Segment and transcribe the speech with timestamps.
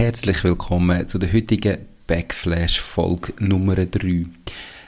[0.00, 4.24] herzlich willkommen zu der heutigen Backflash-Folge Nummer 3.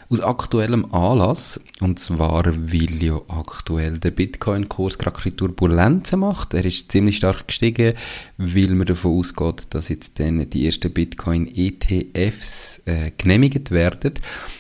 [0.09, 6.55] Aus aktuellem Anlass, und zwar weil ja aktuell der Bitcoin-Kurs gerade Turbulenzen macht.
[6.55, 7.93] Er ist ziemlich stark gestiegen,
[8.39, 14.15] weil man davon ausgeht, dass jetzt dann die ersten Bitcoin-ETFs äh, genehmigt werden.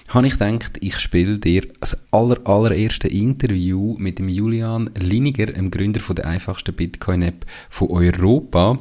[0.08, 5.70] Habe ich gedacht, ich spiele dir das aller, allererste Interview mit dem Julian Liniger, dem
[5.70, 8.78] Gründer von der einfachsten Bitcoin-App von Europa,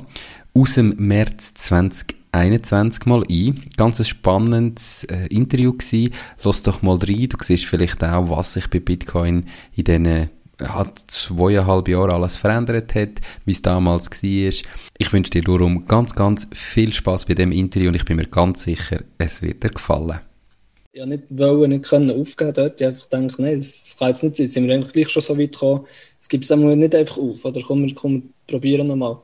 [0.54, 3.64] aus dem März 2021 mal ein.
[3.78, 6.14] Ganz ein spannendes äh, Interview gewesen.
[6.44, 7.30] Lass doch mal rein.
[7.30, 9.46] Du siehst vielleicht auch, was sich bei Bitcoin
[9.76, 10.30] in diesen
[10.62, 14.70] hat zweieinhalb Jahre alles verändert hat, wie es damals war.
[14.98, 18.28] Ich wünsche dir darum ganz, ganz viel Spaß bei dem Interview und ich bin mir
[18.28, 20.20] ganz sicher, es wird dir gefallen.
[20.94, 22.82] Ja, nicht wollen, nicht können aufgeben dort.
[22.82, 24.50] Ich einfach gedacht, nein, das kann jetzt nicht sein.
[24.50, 25.86] Sind wir eigentlich gleich schon so weit gekommen.
[26.20, 27.46] Es gibt es nicht einfach auf.
[27.46, 29.24] Oder komm, wir, komm, probieren nochmal.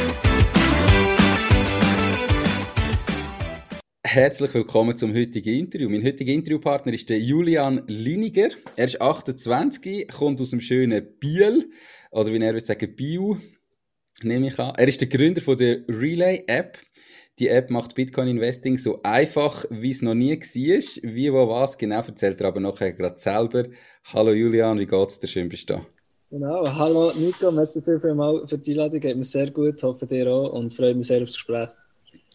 [4.03, 5.87] Herzlich willkommen zum heutigen Interview.
[5.87, 8.49] Mein heutiger Interviewpartner ist der Julian Liniger.
[8.75, 11.69] Er ist 28, kommt aus dem schönen Biel,
[12.09, 13.37] oder wie er würde sagen, Biu,
[14.23, 14.73] nehme ich an.
[14.75, 16.79] Er ist der Gründer von der Relay App.
[17.37, 21.13] Die App macht Bitcoin Investing so einfach, wie es noch nie war.
[21.13, 23.65] Wie, wo, was, genau erzählt er aber nachher gerade selber.
[24.05, 25.27] Hallo Julian, wie geht's dir?
[25.27, 25.85] Schön bist du da.
[26.31, 30.07] Genau, hallo Nico, merci viel, viel mal für die Einladung, geht mir sehr gut, hoffe
[30.07, 31.69] dir auch und freue mich sehr aufs Gespräch.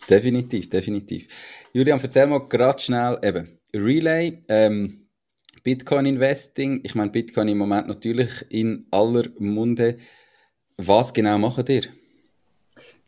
[0.09, 1.29] Definitiv, definitiv.
[1.73, 5.07] Julian, erzähl mal gerade schnell eben Relay, ähm,
[5.63, 6.81] Bitcoin Investing.
[6.85, 9.97] Ich meine, Bitcoin im Moment natürlich in aller Munde.
[10.77, 11.87] Was genau machen ihr?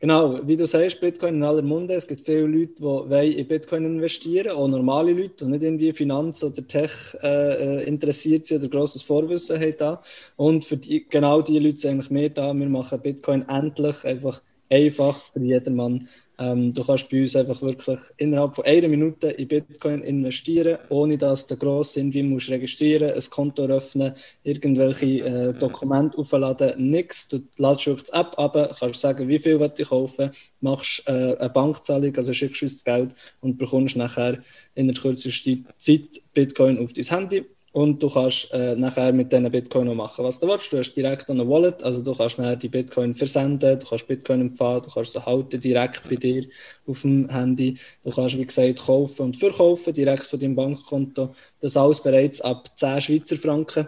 [0.01, 1.95] Genau, wie du sagst, Bitcoin in aller Munde.
[1.95, 2.75] Es gibt viele Leute,
[3.11, 6.91] die in Bitcoin investieren, auch normale Leute, die nicht irgendwie Finanz- oder Tech
[7.23, 10.03] äh, äh, interessiert sind oder grosses Vorwissen haben da.
[10.37, 12.55] Und für die, genau diese Leute sind eigentlich mehr da.
[12.55, 14.41] Wir machen Bitcoin endlich einfach
[14.71, 16.09] einfach für jedermann
[16.41, 21.19] ähm, du kannst bei uns einfach wirklich innerhalb von einer Minute in Bitcoin investieren, ohne
[21.19, 24.15] dass du gross irgendwie musst registrieren, ein Konto öffnen,
[24.45, 27.29] irgendwelche äh, Dokumente aufladen, nichts.
[27.29, 30.31] Du ladest wirklich die App ab, kannst sagen, wie viel du kaufen,
[30.61, 34.39] machst äh, eine Bankzahlung, also schickst uns das Geld und bekommst nachher
[34.77, 37.47] in der kürzesten Zeit Bitcoin auf dein Handy
[37.79, 40.73] und du kannst äh, nachher mit diesen Bitcoin noch machen, was du willst.
[40.73, 44.41] Du hast direkt eine Wallet, also du kannst nachher die Bitcoin versenden, du kannst Bitcoin
[44.41, 46.45] empfangen, du kannst sie halten direkt bei dir
[46.89, 47.79] auf dem Handy.
[48.03, 51.35] Du kannst, wie gesagt, kaufen und verkaufen direkt von deinem Bankkonto.
[51.61, 53.87] Das alles bereits ab 10 Schweizer Franken.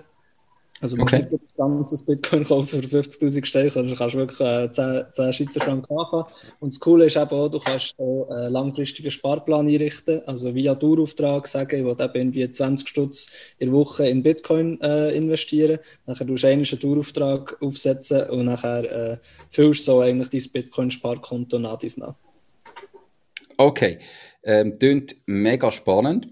[0.81, 1.21] Also man okay.
[1.21, 5.33] kann nicht ein ganzes Bitcoin kaufen für 50'000 Steine, also kannst wirklich äh, 10, 10
[5.35, 6.25] Schweizer Franken anfangen.
[6.59, 10.55] Und das Coole ist eben auch, du kannst auch einen äh, langfristigen Sparplan einrichten, also
[10.55, 15.15] via Dauerauftrag sagen, ich will eben irgendwie 20 Stutz in der Woche in Bitcoin äh,
[15.15, 15.79] investieren.
[16.07, 19.17] Nachher tust du einen Dauerauftrag aufsetzen und nachher äh,
[19.51, 22.15] füllst du so eigentlich dein Bitcoin-Sparkonto nach dies nach.
[23.59, 23.99] Okay,
[24.43, 26.29] ähm, klingt mega spannend.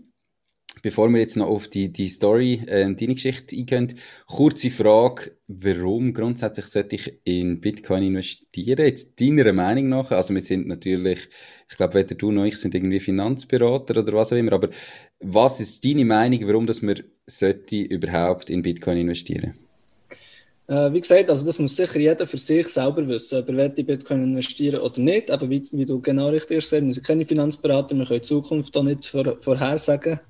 [0.83, 3.95] Bevor wir jetzt noch auf die, die Story, äh, deine Geschichte eingehen,
[4.27, 8.85] kurze Frage, warum grundsätzlich sollte ich in Bitcoin investieren?
[8.85, 11.29] Jetzt deiner Meinung nach, also wir sind natürlich,
[11.69, 14.71] ich glaube weder du noch ich sind irgendwie Finanzberater oder was auch immer, aber
[15.21, 19.55] was ist deine Meinung, warum dass man sollte überhaupt in Bitcoin investieren?
[20.69, 23.87] Äh, wie gesagt, also das muss sicher jeder für sich selber wissen, ob er in
[23.87, 25.31] Bitcoin investieren oder nicht.
[25.31, 28.77] Aber wie, wie du genau richtig hast, wir sind keine Finanzberater, wir können die Zukunft
[28.77, 30.21] da nicht vor, vorhersagen.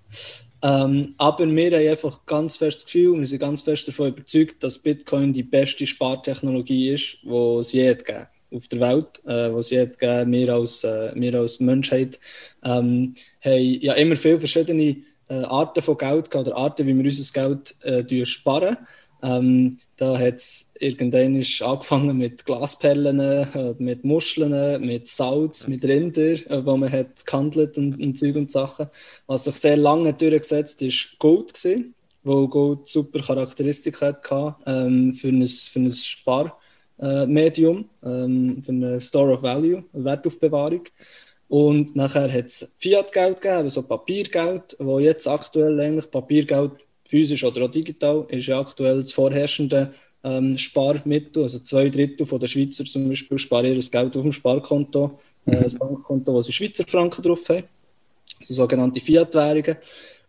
[0.62, 4.62] Ähm, aber wir haben einfach ganz fest das Gefühl, wir sind ganz fest davon überzeugt,
[4.62, 9.70] dass Bitcoin die beste Spartechnologie ist, die es je gegeben auf der Welt, äh, was
[9.70, 10.32] je gegeben.
[10.32, 12.18] Wir als, äh, wir als Menschheit
[12.64, 14.96] ähm, haben ja immer viele verschiedene
[15.28, 18.76] äh, Arten von Geld oder Arten, wie wir unser Geld äh, sparen.
[19.22, 26.34] Ähm, da hat es irgendwann angefangen mit Glasperlen, äh, mit Muscheln, mit Salz, mit Rinder,
[26.50, 28.88] äh, wo man hat gehandelt und, und Zeug und Sachen.
[29.26, 35.28] Was sich sehr lange durchgesetzt ist Gold gewesen, wo Gold super Charakteristik hatte ähm, für
[35.28, 40.84] ein, für ein Sparmedium, äh, ähm, für eine Store of Value, eine Wertaufbewahrung.
[41.48, 46.72] Und nachher hat es Fiat-Geld gegeben, also Papiergeld, wo jetzt aktuell eigentlich Papiergeld
[47.08, 51.42] physisch oder auch digital, ist ja aktuell das vorherrschende ähm, Sparmittel.
[51.42, 55.56] Also zwei Drittel von der Schweizer zum Beispiel sparen ihr Geld auf dem Sparkonto, äh,
[55.56, 55.62] mhm.
[55.62, 57.64] das Bankkonto, wo sie Schweizer Franken drauf haben,
[58.38, 59.76] also sogenannte Fiat-Währungen.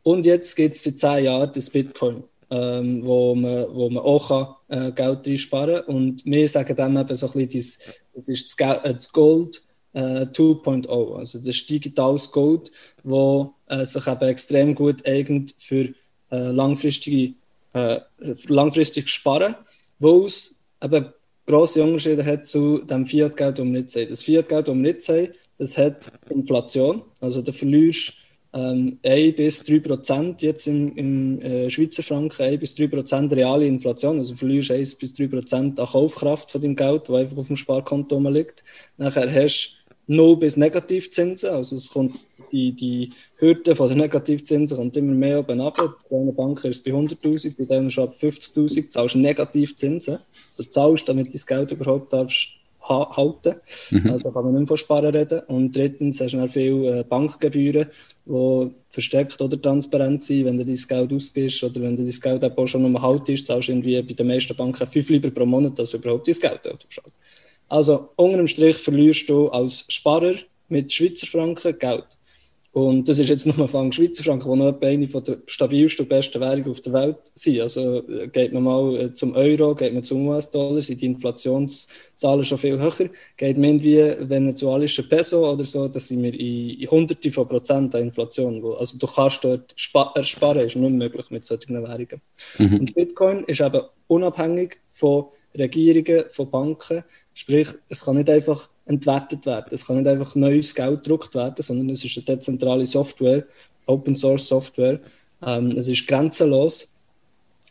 [0.04, 4.30] Und jetzt gibt es seit 10 Jahren das Bitcoin, ähm, wo, man, wo man auch
[4.70, 5.96] kann, äh, Geld reinsparen kann.
[5.96, 9.62] Und wir sagen dem eben so ein bisschen, das, das ist das, äh, das Gold
[9.92, 11.18] äh, 2.0.
[11.18, 12.72] Also das ist digitales Gold,
[13.04, 15.94] wo äh, sich eben extrem gut eignet für
[16.32, 17.34] äh, langfristige,
[17.74, 18.00] äh,
[18.48, 19.56] langfristig Sparen,
[20.00, 21.14] wo es eben
[21.46, 24.10] grosse Unterschiede hat zu dem Fiat-Geld, das wir jetzt haben.
[24.10, 25.28] Das Fiat-Geld, das wir jetzt haben,
[25.58, 27.02] das hat Inflation.
[27.22, 28.14] Also du verlierst
[28.54, 33.34] ähm, 1 bis 3 Prozent jetzt im, im äh, Schweizer Franken, 1 bis 3 Prozent
[33.34, 34.18] reale Inflation.
[34.18, 37.48] Also du verlierst 1 bis 3 Prozent an Kaufkraft von deinem Geld, das einfach auf
[37.48, 38.64] dem Sparkonto liegt.
[38.98, 39.78] Nachher hast
[40.10, 41.52] 0 bis Negativzinsen.
[41.52, 42.16] Also es kommt
[42.52, 45.78] die, die Hürde von der Negativzinsen kommt immer mehr oben ab.
[46.10, 50.18] Bei einer Bank ist es bei 100'000, bei denen schon ab 50'000 zahlst du Negativzinsen.
[50.50, 52.50] Also zahlst, damit du das Geld überhaupt darfst
[52.82, 53.56] ha halten.
[53.92, 54.10] Mhm.
[54.10, 55.42] Also kann man nicht mehr von Sparen reden.
[55.42, 57.88] Und drittens hast du dann viele äh, Bankgebühren,
[58.26, 62.58] die versteckt oder transparent sind, wenn du dein Geld ausgibst oder wenn du dein Geld
[62.58, 65.78] auch schon um haltest, zahlst du irgendwie bei den meisten Banken fünf lieber pro Monat,
[65.78, 67.14] dass du überhaupt dein Geld aufschaust.
[67.70, 70.36] Also unter dem Strich verlierst du als Sparer
[70.68, 72.06] mit Schweizer Franken Geld.
[72.72, 76.40] Und das ist jetzt nur von Schweizer Franken, die noch eine der stabilsten und besten
[76.40, 77.62] Währungen auf der Welt sind.
[77.62, 82.44] Also äh, geht man mal äh, zum Euro, geht man zum US-Dollar, sind die Inflationszahlen
[82.44, 83.10] schon viel höher.
[83.38, 87.96] Geht man irgendwie venezuelische Peso oder so, da sind wir in, in Hunderte von Prozent
[87.96, 88.64] an Inflation.
[88.78, 89.76] Also du kannst dort
[90.16, 92.22] ersparen, ist nicht möglich mit solchen Währungen.
[92.60, 92.80] Mhm.
[92.80, 95.28] Und Bitcoin ist eben unabhängig von
[95.58, 97.04] Regierungen, von Banken.
[97.34, 99.68] Sprich, es kann nicht einfach entwertet werden.
[99.72, 103.46] Es kann nicht einfach neues Geld gedruckt werden, sondern es ist eine dezentrale Software,
[103.86, 105.00] Open Source Software.
[105.46, 106.92] Ähm, es ist grenzenlos.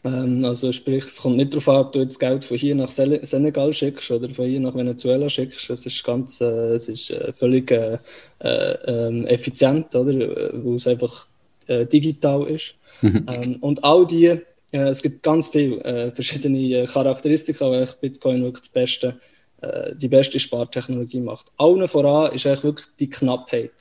[0.04, 2.88] Ähm, also sprich, es kommt nicht darauf an, ob du jetzt Geld von hier nach
[2.88, 5.68] Senegal schickst oder von hier nach Venezuela schickst.
[5.70, 7.98] Es ist ganz, äh, es ist äh, völlig äh,
[8.38, 10.12] äh ähm, effizient, oder?
[10.14, 11.26] Weil es einfach
[11.66, 12.74] äh, digital ist.
[13.02, 13.26] Mhm.
[13.28, 18.68] Ähm, und all die, äh, es gibt ganz viele verschiedene Charakteristika, weil Bitcoin wirklich das
[18.68, 19.18] Beste
[19.60, 21.50] äh, die beste Spartechnologie macht.
[21.56, 23.72] Allen voran ist eigentlich wirklich die Knappheit.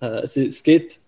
[0.00, 0.98] Äh, es, es gibt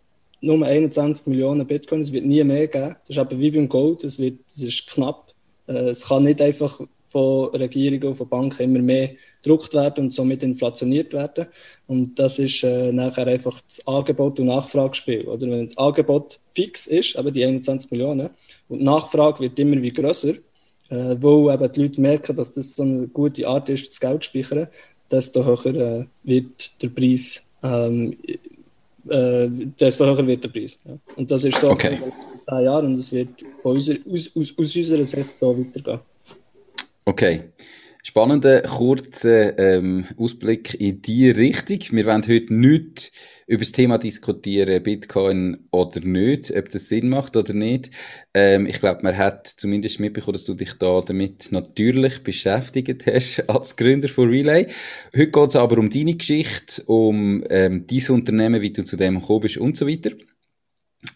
[0.42, 2.96] nur 21 Millionen Bitcoin, es wird nie mehr geben.
[3.06, 5.32] Das ist aber wie beim Gold, es, wird, es ist knapp.
[5.66, 9.12] Äh, es kann nicht einfach von Regierungen und von Banken immer mehr
[9.42, 11.46] gedruckt werden und somit inflationiert werden.
[11.86, 15.26] Und das ist äh, nachher einfach das Angebot- und Nachfragespiel.
[15.26, 18.30] Oder wenn das Angebot fix ist, aber die 21 Millionen,
[18.68, 20.34] und die Nachfrage wird immer wie größer,
[20.90, 24.24] äh, wo eben die Leute merken, dass das so eine gute Art ist, das Geld
[24.24, 24.68] zu speichern,
[25.10, 27.44] desto höher äh, wird der Preis.
[27.62, 28.16] Ähm,
[29.08, 29.48] äh,
[29.80, 30.78] desto höher wird der Preis.
[30.84, 30.98] Ja.
[31.16, 31.98] Und das ist so okay.
[32.48, 36.00] 10 Jahren und es wird von unserer, aus, aus, aus unserer Sicht so weitergehen.
[37.04, 37.44] Okay.
[38.04, 41.80] Spannender, kurzer ähm, Ausblick in die Richtung.
[41.90, 43.12] Wir wollen heute nicht
[43.46, 47.90] über das Thema diskutieren, Bitcoin oder nicht, ob das Sinn macht oder nicht.
[48.34, 53.40] Ähm, ich glaube, man hat zumindest mitbekommen, dass du dich da damit natürlich beschäftigt hast
[53.48, 54.68] als Gründer von Relay.
[55.14, 59.20] Heute geht es aber um deine Geschichte, um ähm, dein Unternehmen, wie du zu dem
[59.20, 60.10] gekommen bist und so weiter.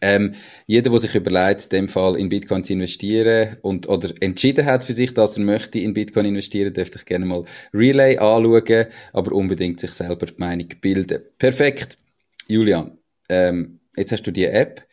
[0.00, 0.34] Ähm,
[0.66, 4.84] jeder, der sich überlegt, in dem Fall in Bitcoin zu investieren und oder entschieden hat
[4.84, 7.44] für sich, dass er möchte in Bitcoin investieren, dürfte ich gerne mal
[7.74, 11.22] Relay anschauen, aber unbedingt sich selber die Meinung bilden.
[11.36, 11.98] Perfekt.
[12.46, 12.98] Julian,
[13.28, 14.86] ähm, jetzt hast du die App.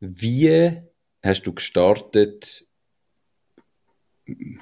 [0.00, 0.72] Wie
[1.22, 2.66] hast du gestartet?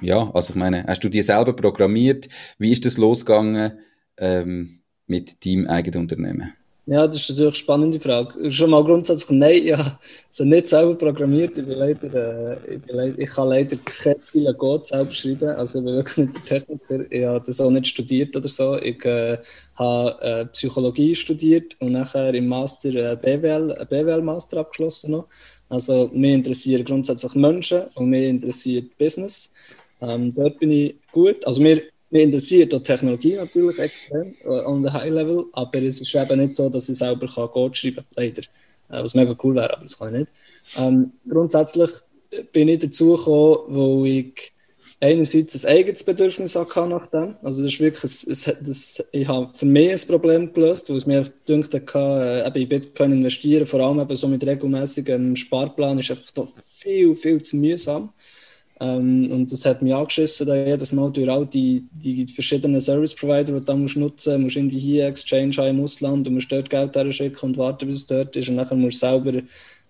[0.01, 2.27] Ja, also ich meine, hast du die selber programmiert?
[2.57, 3.79] Wie ist das losgegangen
[4.17, 6.53] ähm, mit deinem eigenen Unternehmen?
[6.91, 8.51] Ja, das ist natürlich eine spannende Frage.
[8.51, 9.99] Schon mal grundsätzlich, nein, ich habe
[10.31, 11.55] sie nicht selber programmiert.
[11.55, 15.49] Ich, bin leider, äh, ich, bin leider, ich kann leider keine Ziele Code selber schreiben.
[15.49, 17.11] Also ich bin wirklich nicht der Techniker.
[17.11, 18.75] Ich habe das auch nicht studiert oder so.
[18.77, 19.37] Ich äh,
[19.75, 25.11] habe äh, Psychologie studiert und nachher im Master äh, BWL, BWL-Master abgeschlossen.
[25.11, 25.27] Noch.
[25.69, 29.53] Also mir interessieren grundsätzlich Menschen und mir interessiert Business.
[30.01, 31.45] Ähm, dort bin ich gut.
[31.45, 36.01] Also mir mir interessiert auch Technologie natürlich extrem, äh, on the high level, aber es
[36.01, 38.41] ist eben nicht so, dass ich selber kann Code schreiben kann, leider.
[38.89, 40.31] Äh, was mega cool wäre, aber das kann ich nicht.
[40.77, 41.91] Ähm, grundsätzlich
[42.51, 44.53] bin ich dazu gekommen, wo ich
[44.99, 47.35] einerseits ein eigenes Bedürfnis hatte nach dem.
[47.43, 50.95] Also das ist wirklich, ein, ein, das, ich habe für mich ein Problem gelöst, wo
[50.95, 55.35] es mir gedacht hat, äh, eben in Bitcoin investieren, vor allem eben so mit regelmäßigem
[55.35, 58.11] Sparplan, ist einfach viel, viel zu mühsam.
[58.79, 63.13] Ähm, und das hat mich angeschissen, da jedes Mal durch all die, die verschiedenen Service
[63.13, 66.33] Provider, die du da musst nutzen musst, musst irgendwie hier Exchange haben im Ausland und
[66.33, 68.47] musst dort Geld schicken und warten, bis es dort ist.
[68.47, 69.41] Und dann musst du selber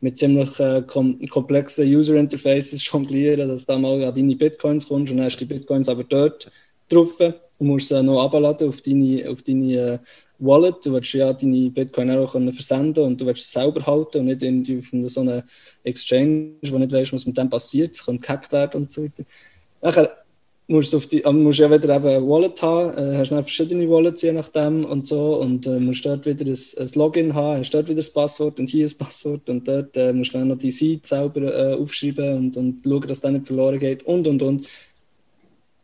[0.02, 4.88] mit ziemlich äh, kom komplexen User Interfaces jonglieren, dass du da mal an deine Bitcoins
[4.88, 6.50] kommst und hast die Bitcoins aber dort
[6.88, 10.00] drauf und musst sie noch abladen auf deine, auf deine
[10.40, 14.20] Wallet, du willst ja deine Bitcoin auch können versenden und du willst sie selber halten
[14.20, 15.44] und nicht irgendwie auf so einer
[15.84, 19.24] Exchange, wo nicht weißt, was mit dem passiert, es könnte gehackt werden und so weiter.
[19.82, 20.20] Nachher
[20.70, 23.90] musst du, auf die, musst ja wieder eben ein Wallet haben, äh, hast dann verschiedene
[23.90, 27.74] Wallets je nachdem und so und äh, musst dort wieder ein, ein, Login haben, hast
[27.74, 30.58] dort wieder das Passwort und hier ein Passwort und dort äh, musst du dann noch
[30.58, 34.42] die Seite selber äh, aufschreiben und, und schauen, dass das nicht verloren geht und und
[34.42, 34.68] und.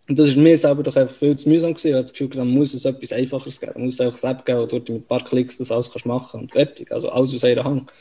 [0.07, 1.87] Und das ist mir selber doch einfach viel zu mühsam gewesen.
[1.87, 3.73] Ich habe das Gefühl, man muss es etwas Einfacheres geben.
[3.75, 6.05] Man muss es einfach App geben, wo du mit ein paar Klicks das alles kannst
[6.05, 6.91] machen und fertig.
[6.91, 7.91] Also alles aus einer Hand.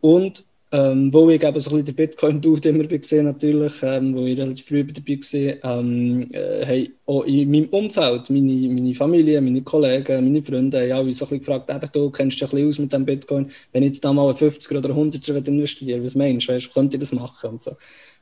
[0.00, 4.24] Und ähm, wo ich eben so ein bisschen der Bitcoin-Dude immer gesehen natürlich, ähm, wo
[4.24, 9.42] ich relativ früh dabei war, ähm, äh, hey, auch in meinem Umfeld, meine, meine Familie,
[9.42, 12.50] meine Kollegen, meine Freunde, haben alle so ein bisschen gefragt, eben, du kennst dich ein
[12.50, 16.02] bisschen aus mit dem Bitcoin, wenn ich jetzt da mal einen 50 oder 100 investiere,
[16.02, 17.72] was meinst du, weißt, könnte ich das machen und so.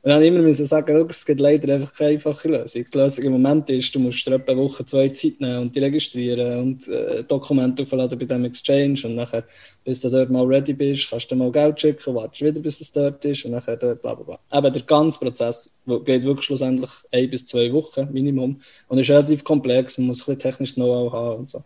[0.03, 2.85] Und dann immer müssen sagen, es gibt leider einfach keine einfache Lösung.
[2.91, 5.79] Die Lösung im Moment ist, du musst dir eine Woche, zwei Zeit nehmen und die
[5.79, 9.43] registrieren und äh, Dokumente aufladen bei dem Exchange und nachher,
[9.83, 12.91] bis du dort mal ready bist, kannst du mal Geld schicken, wartest wieder, bis es
[12.91, 14.39] dort ist und nachher dort bla bla bla.
[14.49, 19.43] Aber der ganze Prozess geht wirklich schlussendlich ein bis zwei Wochen Minimum und ist relativ
[19.43, 21.63] komplex, man muss ein bisschen technisches Know-how haben und so.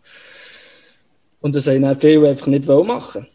[1.40, 3.28] Und das haben dann viele einfach nicht machen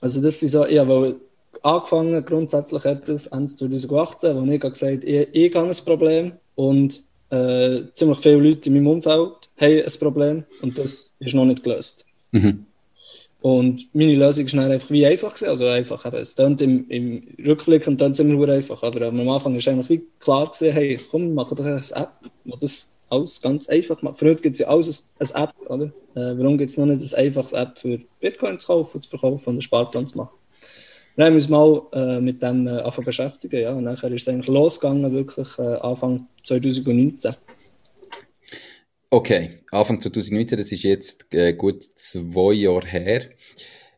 [0.00, 1.16] Also das ist so, ja, weil
[1.62, 6.32] angefangen, grundsätzlich hat es Ende 2018, wo ich gesagt habe, ich, ich habe ein Problem
[6.54, 11.44] und äh, ziemlich viele Leute in meinem Umfeld haben ein Problem und das ist noch
[11.44, 12.04] nicht gelöst.
[12.32, 12.66] Mhm.
[13.40, 15.32] Und meine Lösung war einfach wie einfach.
[15.34, 15.50] Gewesen.
[15.50, 18.82] Also einfach, eben, es klingt im, im Rückblick und dann immer einfach.
[18.82, 22.10] Aber am Anfang war eigentlich wie klar gewesen, hey, komm, mach doch eine App,
[22.44, 24.18] wo das alles ganz einfach macht.
[24.18, 25.84] Für heute gibt es ja alles eine App, oder?
[26.16, 29.50] Äh, warum gibt es noch nicht eine einfache App für Bitcoin zu kaufen, zu verkaufen
[29.50, 30.34] und einen Sparplan zu machen?
[31.16, 33.60] Dann haben wir uns mal äh, mit dem äh, beschäftigen.
[33.60, 33.72] Ja.
[33.72, 37.34] Und nachher ist es eigentlich losgegangen, wirklich äh, Anfang 2019.
[39.08, 43.22] Okay, Anfang 2019, das ist jetzt äh, gut zwei Jahre her.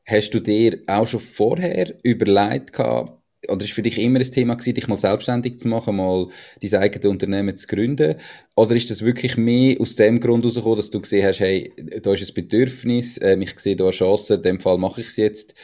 [0.06, 4.54] Hast du dir auch schon vorher überlegt gehabt, oder ist für dich immer ein Thema
[4.54, 6.28] gewesen, dich mal selbstständig zu machen, mal
[6.60, 8.16] dein eigenes Unternehmen zu gründen?
[8.56, 11.72] Oder ist das wirklich mehr aus dem Grund herausgekommen, dass du gesehen hast, hey,
[12.02, 15.08] da ist ein Bedürfnis, äh, ich sehe da eine Chance, in dem Fall mache ich
[15.08, 15.54] es jetzt.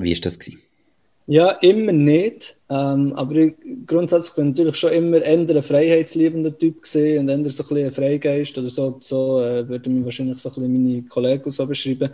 [0.00, 0.38] Wie war das?
[0.38, 0.60] Gewesen?
[1.26, 2.56] Ja, immer nicht.
[2.68, 3.54] Ähm, aber ich,
[3.86, 7.68] grundsätzlich bin ich natürlich schon immer eher ein freiheitsliebender Typ gesehen und eher so ein
[7.68, 8.96] bisschen Freigeist oder so.
[9.00, 12.10] So äh, würden mich wahrscheinlich so ein bisschen meine Kollegen so beschreiben.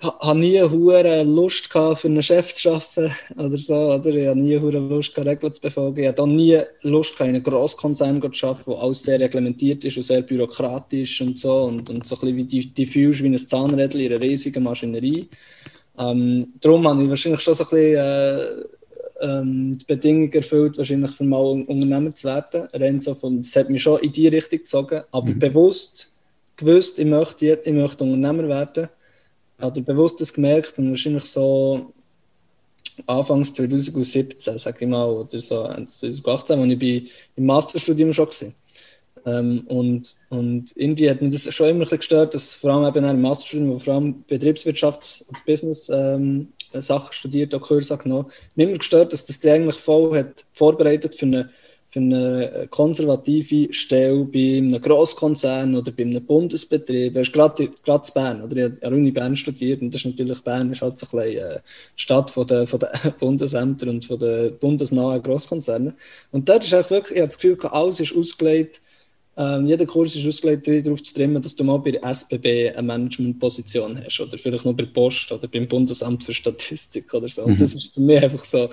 [0.00, 3.74] Ich habe nie eine Lust gehabt, für einen Chef zu arbeiten oder so.
[3.74, 4.14] Oder?
[4.14, 6.00] Ich habe nie eine Lust gehabt, Regeln zu befolgen.
[6.00, 9.96] Ich habe nie Lust gehabt, in einem Grosskonzern zu arbeiten, wo alles sehr reglementiert ist
[9.96, 11.64] und sehr bürokratisch und so.
[11.64, 15.28] Und, und so ein bisschen wie fühlst wie ein Zahnrädchen in einer riesigen Maschinerie.
[15.98, 18.46] Ähm, darum habe ich wahrscheinlich schon so ein bisschen äh,
[19.20, 23.00] ähm, die Bedingungen erfüllt, wahrscheinlich für mal Unternehmer zu werden.
[23.00, 25.38] Von, das hat mich schon in die Richtung gezogen, aber mhm.
[25.38, 26.12] bewusst
[26.58, 28.88] gewusst, ich möchte, ich möchte Unternehmer werden.
[29.60, 31.92] Oder bewusst das gemerkt und wahrscheinlich so
[33.06, 38.52] Anfangs 2017, sage ich mal, oder so 2018, als ich im Masterstudium schon war.
[39.28, 42.96] Ähm, und, und irgendwie hat mich das schon immer ein bisschen gestört, dass vor allem
[42.96, 48.30] eben im Masterstudium, wo vor allem Betriebswirtschaft als Business ähm, Sachen studiert, auch Kurse genommen,
[48.54, 51.50] mich immer gestört, dass das die eigentlich voll hat vorbereitet für eine,
[51.90, 57.14] für eine konservative Stelle bei einem Grosskonzern oder bei einem Bundesbetrieb.
[57.14, 58.56] Du hast gerade, gerade in Bern, oder?
[58.56, 61.24] Ich habe an Uni Bern studiert und das ist natürlich, Bern ist halt so ein
[61.24, 61.60] bisschen äh,
[61.96, 65.94] die Stadt von der, von der Bundesämter und von den bundesnahen Grosskonzernen.
[66.30, 68.80] Und dort ist eigentlich wirklich, ich habe das Gefühl, alles ist ausgelegt
[69.38, 72.82] ähm, jeder Kurs ist ausgelegt darauf zu trimmen, dass du mal bei der SBB eine
[72.82, 77.42] Managementposition hast oder vielleicht noch bei der Post oder beim Bundesamt für Statistik oder so.
[77.42, 77.52] Mhm.
[77.52, 78.68] Und das ist für mich einfach so,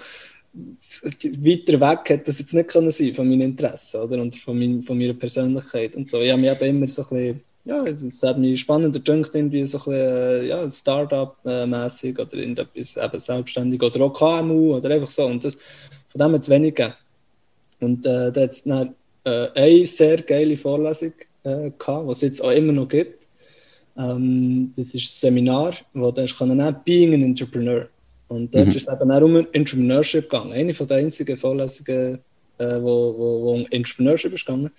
[0.56, 4.20] weiter weg hätte das jetzt nicht können sein von meinen Interessen oder?
[4.20, 6.20] und von, mein, von meiner Persönlichkeit und so.
[6.22, 9.68] Ich habe mich eben immer so ein bisschen, ja, es hat mich spannender gedacht, irgendwie
[9.68, 15.12] so ein bisschen, äh, ja, Start-up-mäßig oder irgendetwas eben selbstständig oder auch KMU oder einfach
[15.12, 15.56] so und das,
[16.10, 16.96] von dem hat es wenig gegeben.
[17.82, 18.96] Und äh, da hat es dann
[19.26, 21.14] äh, eine sehr geile Vorlesung
[21.44, 23.28] äh, gehabt, was es jetzt auch immer noch gibt.
[23.98, 27.88] Ähm, das ist ein Seminar, wo du nehmen Being an Entrepreneur.
[28.28, 28.72] Und dort mhm.
[28.72, 30.54] ist es eben auch um Entrepreneurship gegangen.
[30.54, 32.20] Eine von den einzigen Vorlesungen,
[32.58, 34.72] äh, wo, wo, wo um Entrepreneurship ist gegangen.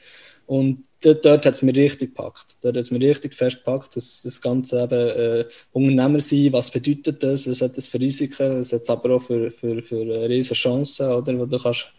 [0.46, 2.56] Und dort, dort hat es mir richtig gepackt.
[2.60, 7.22] Dort hat es mir richtig festgepackt, dass das Ganze eben äh, Unternehmer sein, was bedeutet
[7.22, 10.54] das, was hat das für Risiken, was hat es aber auch für, für, für riesige
[10.54, 11.92] Chancen, oder, wo du kannst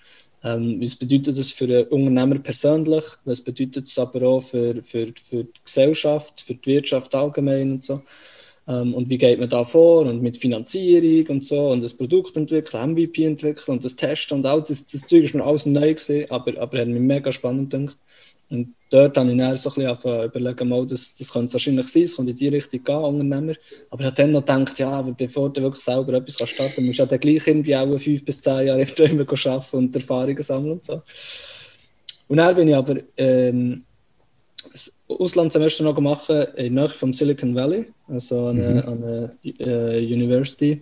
[0.48, 3.04] ähm, was bedeutet das für einen Unternehmer persönlich?
[3.26, 7.84] Was bedeutet es aber auch für, für, für die Gesellschaft, für die Wirtschaft allgemein und
[7.84, 8.02] so?
[8.68, 10.06] Ähm, und wie geht man da vor?
[10.06, 14.46] Und mit Finanzierung und so und das Produkt entwickeln, MVP entwickeln und das Testen und
[14.46, 17.72] all das, das Zeug ist mir alles neu gesehen, aber, aber hat mich mega spannend
[17.72, 17.98] gedacht.
[18.50, 21.88] Und dort habe ich dann so ein bisschen überlegen, mal, das, das könnte es wahrscheinlich
[21.88, 23.54] sein, es könnte in die Richtung gehen, Unternehmer.
[23.90, 26.76] Aber ich habe dann noch gedacht, ja, aber bevor du wirklich selber etwas kannst starten
[26.76, 29.96] kannst, musst du ja dann gleich irgendwie auch fünf bis zehn Jahre immer arbeiten und
[29.96, 31.02] Erfahrungen sammeln und so.
[32.30, 33.84] Und dann bin ich aber ähm,
[34.72, 39.38] das Auslandssemester noch gemacht in der Nähe vom Silicon Valley, also an einer mhm.
[39.60, 40.82] eine, University,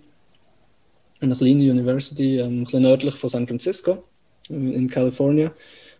[1.19, 4.03] eine kleine University, ähm, ein bisschen nördlich von San Francisco
[4.50, 5.51] in, in Kalifornien.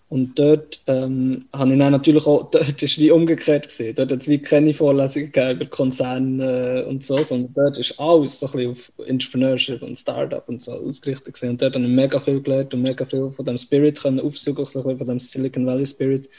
[0.08, 3.96] Und dort ähm, habe ich dann natürlich auch, dort ist wie umgekehrt gesehen.
[3.96, 8.00] Dort hat es wie keine Vorlesungen gegeben über Konzerne äh, und so, sondern dort ist
[8.00, 11.50] alles so ein bisschen auf Entrepreneurship und Startup und so ausgerichtet gewesen.
[11.50, 14.66] Und dort habe ich mega viel gelernt und mega viel von dem Spirit können aufsuchen,
[14.66, 16.30] so von dem Silicon Valley Spirit.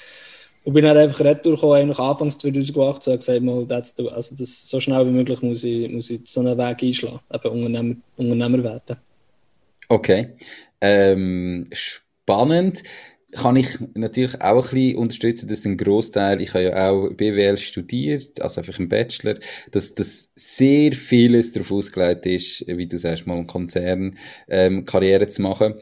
[0.62, 4.34] Und bin dann einfach retour gekommen, eigentlich Anfangs 2018 und gesagt, mal, that's the, also
[4.36, 7.94] das, so schnell wie möglich muss ich, muss ich so einen Weg einschlagen, eben Unternehmer,
[8.16, 8.96] Unternehmer werden.
[9.88, 10.30] Okay.
[10.80, 12.82] Ähm, spannend
[13.32, 17.58] kann ich natürlich auch ein bisschen unterstützen, dass ein Großteil, ich habe ja auch BWL
[17.58, 19.38] studiert, also einfach im Bachelor,
[19.72, 24.18] dass das sehr vieles darauf ausgelegt ist, wie du sagst, mal einen Konzern
[24.48, 25.74] ähm, Karriere zu machen.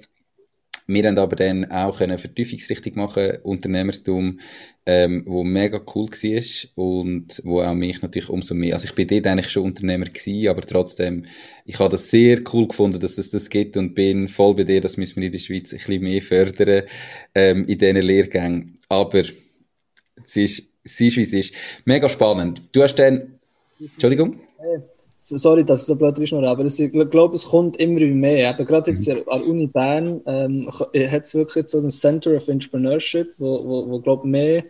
[0.86, 4.40] Wir haben aber dann auch eine Vertiefungsrichtung machen, Unternehmertum,
[4.84, 9.08] ähm, wo mega cool war und wo auch mich natürlich umso mehr, also ich bin
[9.08, 11.24] dort eigentlich schon Unternehmer gewesen, aber trotzdem,
[11.64, 14.82] ich habe das sehr cool gefunden, dass es das gibt und bin voll bei dir,
[14.82, 16.82] das müssen wir in der Schweiz ein bisschen mehr fördern
[17.34, 18.74] ähm, in diesen Lehrgängen.
[18.90, 19.22] Aber
[20.24, 21.54] es ist, es ist, wie es ist.
[21.86, 22.62] Mega spannend.
[22.72, 23.38] Du hast dann,
[23.80, 24.40] Entschuldigung?
[25.25, 28.50] Sorry, dass es so blöd ist, aber ich glaube, es kommt immer mehr.
[28.50, 29.23] Eben gerade jetzt mhm.
[29.26, 33.90] an der Uni Bern ähm, hat es wirklich so ein Center of Entrepreneurship, wo, wo,
[33.90, 34.64] wo glaube mehr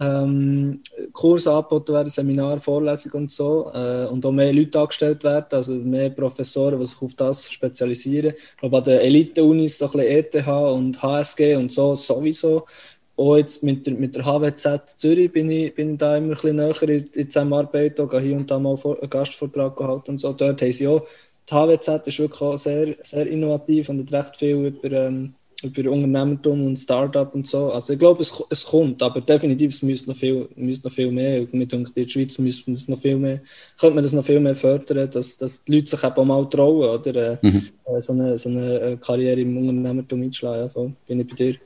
[0.00, 0.80] ähm,
[1.12, 5.72] Kurse angeboten werden, Seminare, Vorlesungen und so, äh, und auch mehr Leute angestellt werden, also
[5.72, 8.34] mehr Professoren, die sich auf das spezialisieren.
[8.36, 12.66] Ich glaube, an den Elite-Unis, so ein bisschen ETH und HSG und so sowieso,
[13.16, 16.30] auch jetzt mit der, mit der HWZ Zürich bin ich, bin ich da immer ein
[16.30, 20.32] bisschen näher in, in Zusammenarbeit, auch hier und da mal einen Gastvortrag gehalten und so.
[20.32, 21.06] Dort haben sie auch,
[21.48, 25.90] die HWZ ist wirklich auch sehr, sehr innovativ und hat recht viel über, ähm, über
[25.90, 27.70] Unternehmertum und Startup und so.
[27.70, 31.10] Also ich glaube, es, es kommt, aber definitiv, es müsste noch viel, müsste noch viel
[31.10, 31.40] mehr.
[31.40, 33.40] Und mit in der Schweiz müsste das noch viel mehr,
[33.78, 36.44] könnte man das noch viel mehr fördern, dass, dass die Leute sich eben auch mal
[36.50, 37.68] trauen, oder äh, mhm.
[37.86, 40.62] Äh, so, eine, so eine äh, Karriere im Unternehmertum einzuschlagen.
[40.62, 40.92] Ja, voll.
[41.06, 41.56] Bin ich bei dir.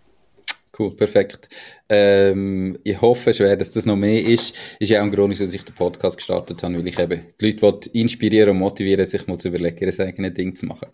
[0.81, 1.51] Cool, perfekt.
[1.91, 4.55] Ähm, ich hoffe schwer, dass das noch mehr ist.
[4.79, 7.53] Ist ja auch ein Grund, dass ich den Podcast gestartet habe, weil ich eben die
[7.53, 10.89] Leute inspirieren und motivieren, sich mal zu überlegen, ihr eigenes Ding zu machen.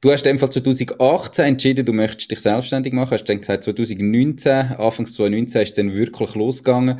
[0.00, 3.12] Du hast in Fall 2018 entschieden, du möchtest dich selbstständig machen.
[3.12, 6.98] Hast dann gesagt, 2019, Anfangs 2019 ist dann wirklich losgegangen.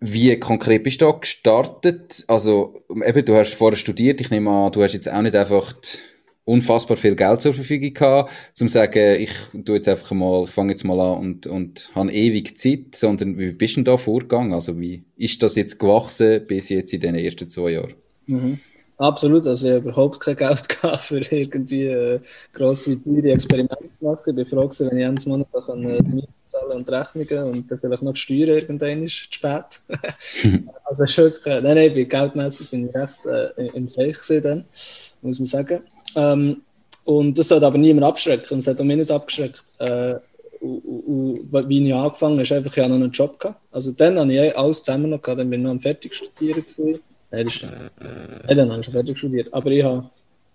[0.00, 2.24] Wie konkret bist du da gestartet?
[2.26, 4.20] Also, eben, du hast vorher studiert.
[4.20, 6.13] Ich nehme an, du hast jetzt auch nicht einfach die
[6.44, 9.32] unfassbar viel Geld zur Verfügung gehabt, zum sagen, ich
[9.64, 13.38] tu jetzt einfach mal, ich fange jetzt mal an und, und habe ewig Zeit, sondern
[13.38, 14.52] wie bist du denn da vorgegangen?
[14.52, 17.94] Also wie ist das jetzt gewachsen bis jetzt in den ersten zwei Jahren?
[18.26, 18.60] Mhm.
[18.96, 22.20] Absolut, also ich habe überhaupt kein Geld gehabt, für irgendwie äh,
[22.52, 24.22] grosse, teure Experimente zu machen.
[24.26, 27.44] Ich bin froh gewesen, wenn ich jeden Monat auch äh, die Miete zahlen und Rechnungen
[27.52, 29.80] und dann vielleicht noch die Steuern irgendwann ist zu spät.
[30.84, 34.64] also wirklich, äh, nein, nein, geldmässig bin ich recht äh, im Seich dann,
[35.22, 35.82] muss man sagen.
[36.16, 36.62] Ähm,
[37.04, 38.54] und das sollte aber niemand abschrecken.
[38.54, 39.64] Und es hat auch mich nicht abgeschreckt.
[39.78, 40.16] Äh,
[40.60, 43.60] wie ich angefangen habe, einfach, ich noch einen Job gehabt.
[43.70, 46.62] Also dann habe ich eh alles zusammen noch gehabt, dann bin ich noch am Fertigstudieren
[46.62, 47.00] gewesen.
[47.30, 47.62] Nein, das ist,
[48.48, 49.52] äh, dann habe ich schon fertig studiert.
[49.52, 50.08] Aber ich habe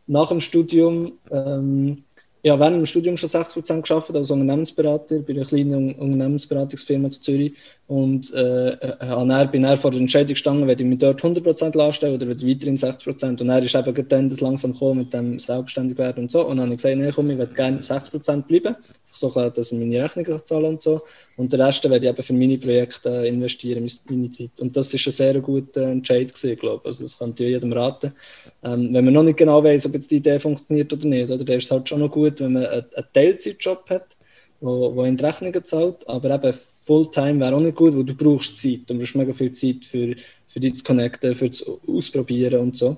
[0.08, 2.04] nach dem Studium ähm,
[2.42, 7.54] ja, während dem Studium schon 60% geschafft als Unternehmensberater bei einer kleinen Unternehmensberatungsfirma in Zürich
[7.90, 12.14] und äh, äh, bin dann vor der Entscheidung gestanden, werde ich mich dort 100% anstellen
[12.14, 13.42] oder werde ich weiterhin 60%.
[13.42, 16.46] Und er ist eben dann das langsam gekommen mit dem Selbstständigwerden und so.
[16.46, 18.76] Und dann habe ich gesagt, nee, komm, ich würde gerne 60% bleiben,
[19.12, 21.02] so dass ich meine Rechnungen zahlen und so.
[21.36, 24.60] Und den Rest werde ich eben für meine Projekte investieren, meine Zeit.
[24.60, 26.88] Und das ist ein sehr guter Entscheid gewesen, glaube ich.
[26.90, 28.14] Also das könnte ich jedem raten.
[28.62, 31.44] Ähm, wenn man noch nicht genau weiß, ob jetzt die Idee funktioniert oder nicht, oder,
[31.44, 34.18] dann ist halt schon noch gut, wenn man einen, Teilzeitjob hat,
[34.60, 38.16] wo, wo in die Rechnungen zahlt, aber eben Fulltime wäre auch nicht gut, weil du
[38.16, 40.16] brauchst Zeit, du brauchst mega viel Zeit für,
[40.48, 42.98] für dich zu connecten, für das Ausprobieren und so.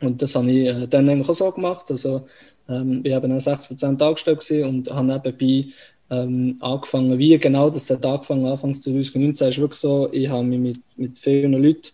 [0.00, 2.26] Und das habe ich äh, dann nämlich auch so gemacht, also
[2.68, 5.72] ähm, ich habe dann 60% angestellt und habe nebenbei
[6.10, 10.58] ähm, angefangen, wie genau das hat angefangen, Anfangs 2019 ist wirklich so, ich habe mich
[10.58, 11.88] mit, mit vielen Leuten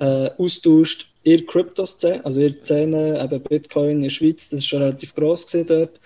[0.00, 4.82] äh, austauscht, ihr Kryptoszene, also ihr Szene, eben Bitcoin in der Schweiz, das ist schon
[4.82, 6.00] relativ groß dort.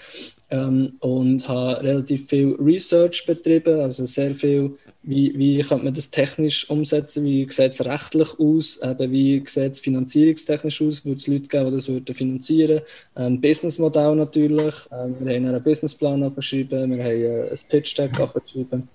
[0.51, 6.11] Ähm, und habe relativ viel Research betrieben, also sehr viel, wie, wie könnte man das
[6.11, 11.27] technisch umsetzen, wie sieht es rechtlich aus, eben wie sieht es finanzierungstechnisch aus, würde es
[11.27, 12.81] Leute geben, die das würden finanzieren.
[13.17, 18.89] Ähm, Businessmodell natürlich, ähm, wir haben einen Businessplan aufgeschrieben, wir haben äh, ein Pitch-Deck aufgeschrieben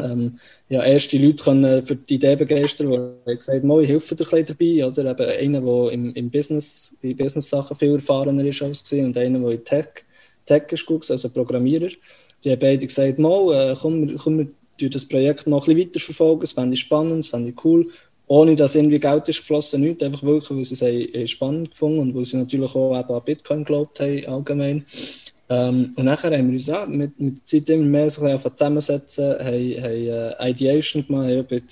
[0.00, 4.32] ähm, ja, erste Leute können für die Idee begeistern, die gesagt haben, ich helfe dir
[4.32, 4.86] ein dabei.
[4.86, 9.16] Oder eben einer, der im, im Business, in Business-Sachen viel erfahrener ist als sie und
[9.16, 9.88] einer, der in Tech,
[10.46, 11.90] Tech ist gut, also Programmierer.
[12.42, 14.46] Die haben beide gesagt, mal, äh, komm, komm, wir
[14.80, 17.88] durch das Projekt noch ein bisschen weiterverfolgen, das fände ich spannend, das fände ich cool,
[18.26, 21.98] ohne dass irgendwie Geld ist geflossen, nicht, einfach wirklich, weil sie es haben, spannend gefunden
[21.98, 24.84] und weil sie natürlich auch eben an Bitcoin geglaubt haben, allgemein.
[25.50, 28.32] Ähm, und nachher haben wir uns ja, mit, mit der Zeit immer mehr so ein
[28.32, 31.62] bisschen zusammensetzen, haben, haben uh, Ideation gemacht, haben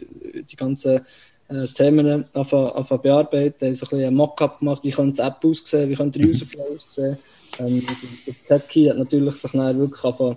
[0.51, 1.01] die ganzen
[1.49, 5.45] äh, Themen anfangen bearbeiten, haben so ein bisschen ein Mockup gemacht, wie könnte die App
[5.45, 6.35] aussehen, wie könnte der mhm.
[6.35, 7.19] Userflow aussehen.
[7.61, 7.87] Ähm,
[8.49, 10.37] der Techie hat natürlich sich dann wirklich anfangen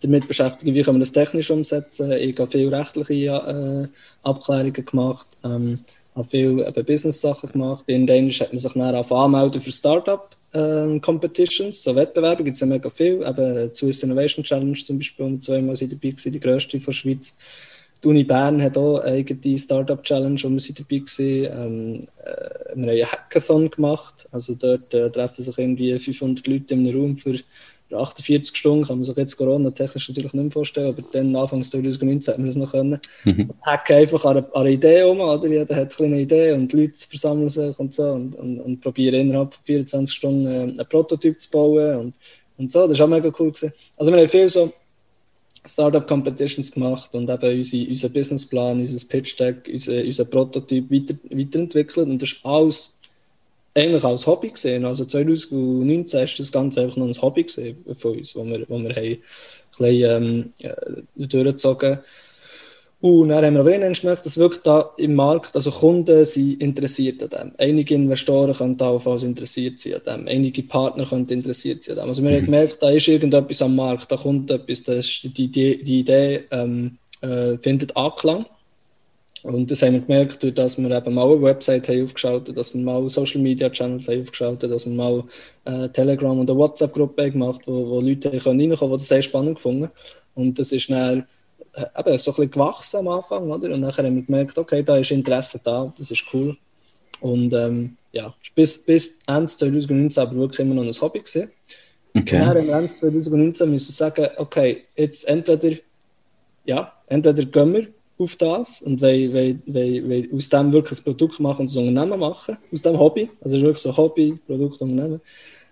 [0.00, 2.12] damit beschäftigen, wie können wir das technisch umsetzen.
[2.12, 3.88] Ich habe viele rechtliche äh,
[4.22, 5.80] Abklärungen gemacht, ähm,
[6.14, 7.84] habe viele Business-Sachen gemacht.
[7.86, 12.66] In Dänisch hat man sich dann anmelden für Startup-Competitions, ähm, so Wettbewerbe gibt es ja
[12.66, 13.22] mega viel.
[13.26, 17.36] Eben Swiss Innovation Challenge zum Beispiel, um zweimal dabei gewesen, die grösste von der Schweiz.
[18.02, 21.66] Die Uni Bern hat auch eine eigene Startup Challenge, wo wir dabei waren.
[21.66, 24.28] Ähm, äh, wir haben einen Hackathon gemacht.
[24.30, 27.36] Also dort äh, treffen sich irgendwie 500 Leute in einem Raum für
[27.92, 32.32] 48 Stunden kann man sich jetzt Corona-technisch natürlich nicht mehr vorstellen, aber dann Anfangs 2019
[32.32, 32.98] hat man das noch können.
[33.24, 33.50] Mhm.
[33.62, 35.46] Hacken einfach an einer, an einer Idee um, oder?
[35.46, 39.28] Jeder hat eine Idee und die Leute versammeln sich und so und, und, und probieren
[39.28, 42.14] innerhalb von 24 Stunden äh, einen Prototyp zu bauen und,
[42.56, 42.86] und so.
[42.88, 43.52] Das war auch mega cool.
[43.52, 43.72] Gewesen.
[43.96, 44.72] Also wir haben viel so
[45.64, 52.22] Startup-Competitions gemacht und eben unsere, unseren Businessplan, unser Pitch-Deck, unser, unser Prototyp weiter, weiterentwickelt und
[52.22, 52.95] das ist alles
[53.76, 54.84] eigentlich als Hobby gesehen.
[54.84, 58.78] Also 2019 ist das Ganze einfach noch ein Hobby gesehen von uns, wo wir, wo
[58.78, 59.18] wir haben ein
[59.78, 60.52] bisschen, ähm,
[61.16, 61.98] durchgezogen
[63.00, 66.60] und dann haben wir aber irgendwann gemerkt, dass wirklich da im Markt, also Kunden sind
[66.62, 67.52] interessiert an dem.
[67.58, 70.28] Einige Investoren können da allenfalls interessiert sein an dem.
[70.28, 72.08] Einige Partner können interessiert sein an dem.
[72.08, 72.36] Also wir mhm.
[72.36, 76.44] haben gemerkt, da ist irgendetwas am Markt, da kommt etwas, das, die, die, die Idee
[76.50, 78.46] ähm, äh, findet Anklang.
[79.46, 82.74] Und das haben wir gemerkt, durch dass wir eben mal eine Website haben aufgeschaltet, dass
[82.74, 85.22] wir mal Social Media Channels haben aufgeschaltet, dass wir mal
[85.64, 89.54] äh, Telegram und eine WhatsApp-Gruppe gemacht wo, wo Leute reinkommen können, die das sehr spannend
[89.54, 89.88] gefunden
[90.34, 91.26] Und das ist dann
[91.74, 93.72] äh, eben so ein bisschen gewachsen am Anfang, oder?
[93.72, 96.56] Und nachher haben wir gemerkt, okay, da ist Interesse da, das ist cool.
[97.20, 101.52] Und ähm, ja, bis, bis Ende 2019 aber wirklich immer noch ein Hobby gewesen.
[102.16, 102.40] Okay.
[102.40, 105.76] Und dann wir Ende 2019 müssen sagen, okay, jetzt entweder,
[106.64, 111.04] ja, entweder gehen wir auf das und wollen, wollen, wollen, wollen aus dem wirklich ein
[111.04, 115.20] Produkt machen und ein Unternehmen machen, aus dem Hobby, also wirklich so Hobby, Produkt, Unternehmen.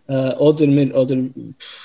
[0.07, 1.16] Äh, oder, wir, oder,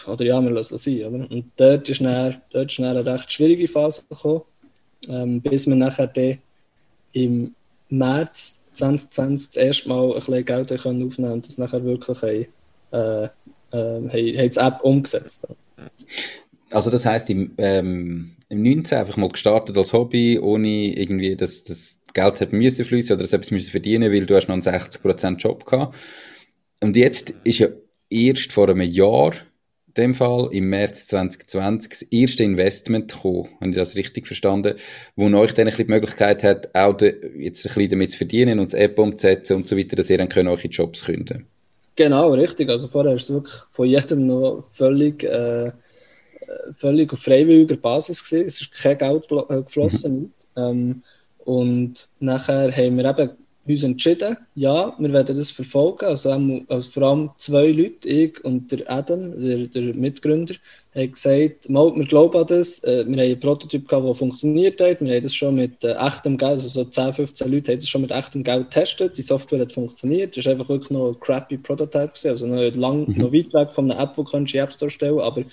[0.07, 1.05] oder ja, wir lassen es sein.
[1.05, 1.31] Oder?
[1.31, 4.41] Und dort ist, dann, dort ist dann eine recht schwierige Phase gekommen,
[5.07, 6.39] ähm, bis wir nachher dann
[7.13, 7.55] im
[7.89, 12.47] März 2020 das erste Mal ein bisschen Geld aufnehmen können und das nachher wirklich haben,
[12.91, 13.29] äh, äh,
[13.71, 15.47] haben, haben die App umgesetzt.
[16.71, 21.63] Also das heisst, im, ähm, im 19 einfach mal gestartet als Hobby, ohne irgendwie, dass
[21.63, 24.63] das Geld hat müssen fließen oder dass etwas müssen verdienen, weil du hast noch einen
[24.63, 25.95] 60% Job gehabt.
[26.81, 27.67] Und jetzt ist ja
[28.09, 29.33] erst vor einem Jahr,
[29.87, 34.75] in dem Fall im März 2020, das erste Investment gekommen, habe ich das richtig verstanden,
[35.15, 38.17] wo euch dann ein bisschen die Möglichkeit hat, auch de, jetzt ein bisschen damit zu
[38.17, 41.45] verdienen und das App umzusetzen und so weiter, dass ihr dann könnt eure Jobs künden
[41.95, 42.69] Genau, richtig.
[42.69, 45.23] Also vorher ist es wirklich von jedem noch völlig...
[45.23, 45.71] Äh
[46.73, 48.47] völlig auf freiwilliger Basis gesehen.
[48.47, 50.33] Es ist kein Geld äh, geflossen.
[50.55, 50.61] Mhm.
[50.61, 51.03] Ähm,
[51.45, 53.29] und nachher haben wir eben
[53.69, 56.05] uns entschieden, ja, wir werden das verfolgen.
[56.05, 56.31] Also,
[56.67, 60.55] also vor allem zwei Leute, ich und der Adam, der, der Mitgründer,
[60.95, 62.83] haben gesagt, mal, wir glauben an das.
[62.83, 65.01] Äh, wir haben einen Prototyp gehabt, der funktioniert hat.
[65.01, 67.89] Wir haben das schon mit äh, echtem Geld, also so 10, 15 Leute haben das
[67.89, 69.17] schon mit echtem Geld getestet.
[69.17, 70.35] Die Software hat funktioniert.
[70.35, 73.21] Das war einfach wirklich noch ein crappy Prototype, gewesen, also noch, lang, mhm.
[73.21, 75.43] noch weit weg von einer App, die du in die App Store stellen aber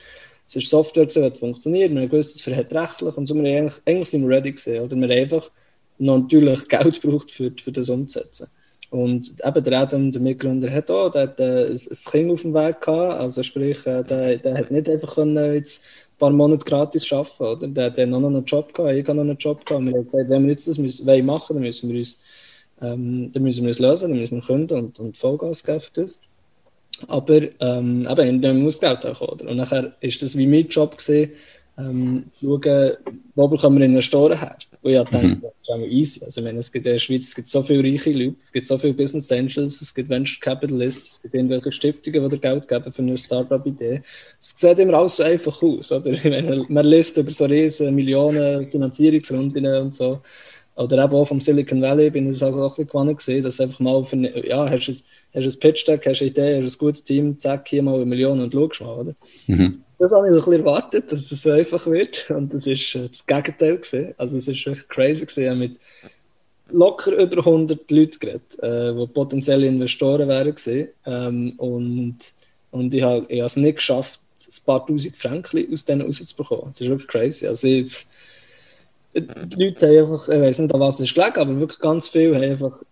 [0.47, 3.83] es ist Software, die funktioniert, wir haben gewusst, es verhält rechtlich und so, wir eigentlich,
[3.85, 5.51] eigentlich sind wir ready gesehen, oder wir haben einfach
[5.99, 8.49] natürlich Geld braucht für, für das umzusetzen.
[8.91, 11.79] Und eben der Adam, der Mitgründer, hat auch der hat, äh, ein,
[12.11, 15.83] Kind auf dem Weg gehabt, also sprich, äh, der, der hat nicht einfach können, jetzt
[15.83, 17.91] ein paar Monate gratis arbeiten oder?
[17.91, 19.85] Der hat noch einen Job gehabt, ich habe noch einen Job gehabt.
[19.85, 22.21] Wir haben gesagt, wenn wir jetzt das müssen, machen, dann müssen wir uns,
[22.81, 26.03] ähm, dann müssen wir uns lösen, dann müssen wir künden und, und Vollgas geben für
[26.03, 26.21] das.
[27.09, 29.49] Aber ähm, eben, dann muss Geld auch kommen.
[29.49, 31.33] Und nachher ist das wie mein Job gewesen,
[31.79, 32.93] ähm, zu schauen,
[33.35, 34.57] wo bekommen wir Investoren her.
[34.83, 35.43] Und ich dachte, mhm.
[35.43, 36.25] das ist auch easy.
[36.25, 38.53] Also, ich meine, es gibt in der Schweiz es gibt so viele reiche Leute, es
[38.53, 42.69] gibt so viele Business Angels, es gibt Venture Capitalists, es gibt irgendwelche Stiftungen, die Geld
[42.69, 44.01] geben für eine Startup-Idee.
[44.41, 45.93] Es sieht immer alles so einfach aus.
[45.93, 46.13] Oder?
[46.13, 50.21] Ich meine, man liest über so riesen Millionen Finanzierungsrunden und so
[50.77, 53.81] oder eben auch vom Silicon Valley bin ich auch ein bisschen gewonnen gesehen, dass einfach
[53.81, 56.79] mal, für, ja, hast du ein, hast ein Pitch Deck, hast eine Idee, hast ein
[56.79, 59.15] gutes Team, zack, hier mal eine Million und schaust mal, oder?
[59.47, 59.73] Mhm.
[59.99, 62.31] das habe ich so ein bisschen erwartet, dass das so einfach wird.
[62.31, 64.15] Und das ist äh, das Gegenteil gewesen.
[64.19, 65.79] Also es ist wirklich crazy habe mit
[66.69, 70.89] locker über 100 Leuten geredet, äh, die potenzielle Investoren wären gewesen.
[71.07, 72.19] Ähm, und,
[72.71, 76.67] und ich habe, ich habe es nicht geschafft, ein paar tausend Franken aus denen rauszubekommen.
[76.69, 77.47] Das ist wirklich crazy.
[77.47, 78.07] Also ich,
[79.21, 82.35] die Leute haben einfach, ich weiß nicht, an was es gelegen, aber wirklich ganz viel
[82.35, 82.83] haben einfach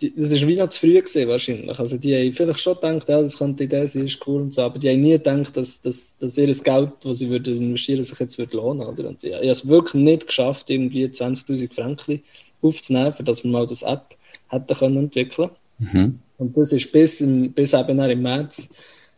[0.00, 1.78] die, das ist wie noch zu früh gewesen, wahrscheinlich.
[1.78, 4.54] Also die haben vielleicht schon gedacht, ja, das könnte die Idee sein, ist cool und
[4.54, 8.04] so, aber die haben nie gedacht, dass, dass, dass ihr Geld, das sie würden investieren
[8.04, 9.08] sich jetzt würde lohnen würde.
[9.08, 12.22] Und ich, ich habe es wirklich nicht geschafft, irgendwie 20'000 Franken
[12.60, 14.16] aufzunehmen, für dass wir mal das App
[14.48, 16.20] hätten können entwickeln mhm.
[16.38, 18.68] Und das ist bis, im, bis eben im März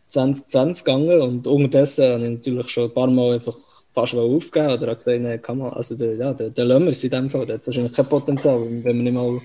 [0.07, 3.57] 2020 gegangen und unterdessen habe ich natürlich schon ein paar Mal einfach
[3.99, 7.03] fast aufgegeben oder habe gesagt, nee, kann man, also der, ja, der, der Lömmer ist
[7.03, 9.41] in dem Fall, der hat wahrscheinlich kein Potenzial, wenn man nicht mal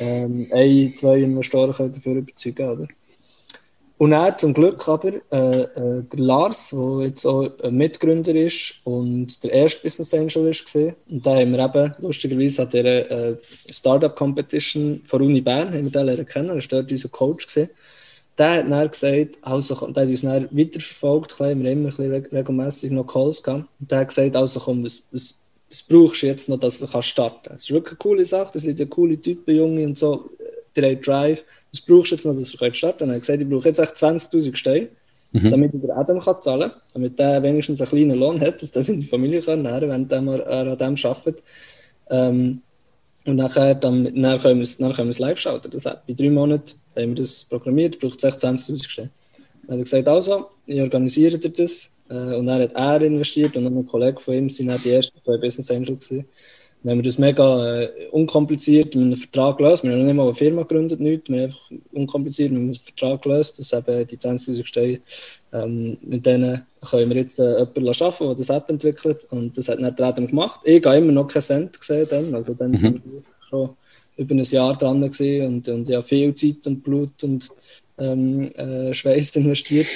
[0.00, 2.88] ähm, ein, zwei Investoren können dafür überzeugen oder?
[3.98, 9.42] Und er zum Glück aber, äh, äh, der Lars, der jetzt auch Mitgründer ist und
[9.42, 10.94] der erste Business Angel ist, gewesen.
[11.10, 15.92] und da haben wir eben, lustigerweise an dieser äh, Startup Competition von Uni Bern, haben
[15.92, 17.48] wir den kennen, er war dort unser Coach.
[17.48, 17.70] Gewesen.
[18.38, 22.92] Der hat dann gesagt, also, der hat uns dann weiterverfolgt, wir haben immer ein regelmäßig
[22.92, 25.38] noch Calls gehabt, und der hat gesagt, also komm, was, was
[25.70, 27.50] was brauchst du jetzt noch, dass du starten kannst.
[27.50, 30.30] Das ist wirklich eine coole Sache, das sind ja coole Typen, Junge und so,
[30.74, 31.44] der Drive.
[31.72, 33.02] Was brauchst du jetzt noch, dass du starten kannst?
[33.02, 34.88] Und er hat gesagt, ich brauche jetzt echt 20'000 Steine,
[35.32, 35.50] mhm.
[35.50, 38.70] damit ich den Adam kann zahlen kann, damit der wenigstens einen kleinen Lohn hat, dass
[38.70, 40.08] der seine Familie kann wenn er an
[40.78, 41.42] dem arbeitet.
[42.10, 42.62] Ähm,
[43.28, 45.70] und nachher, dann, dann können wir es, dann können wir es live schalten.
[45.70, 49.10] Das hat, bei drei Monaten haben wir das programmiert, braucht es 20'000 Steine.
[49.66, 53.56] Dann hat er gesagt, also, ich organisiere dir das, äh, und dann hat er investiert
[53.56, 56.26] und ein Kollege von ihm sind auch die ersten zwei Business Angels gewesen.
[56.82, 59.82] Dann haben wir das mega äh, unkompliziert mit einem Vertrag gelöst.
[59.82, 61.28] Wir haben noch nicht mal eine Firma gegründet, nichts.
[61.28, 65.00] Wir haben einfach unkompliziert mit einem Vertrag gelöst, dass eben die 20.000 Stellen,
[65.52, 69.26] ähm, mit denen können wir jetzt äh, jemanden arbeiten, der das App entwickelt.
[69.30, 70.60] Und das hat nicht Adam gemacht.
[70.64, 72.34] Ich habe immer noch keinen Cent gesehen dann.
[72.34, 72.76] Also dann mhm.
[72.76, 73.70] sind wir schon
[74.16, 77.48] über ein Jahr dran gewesen und, und ja, viel Zeit und Blut und
[77.98, 79.86] ähm, äh, Schweiß investiert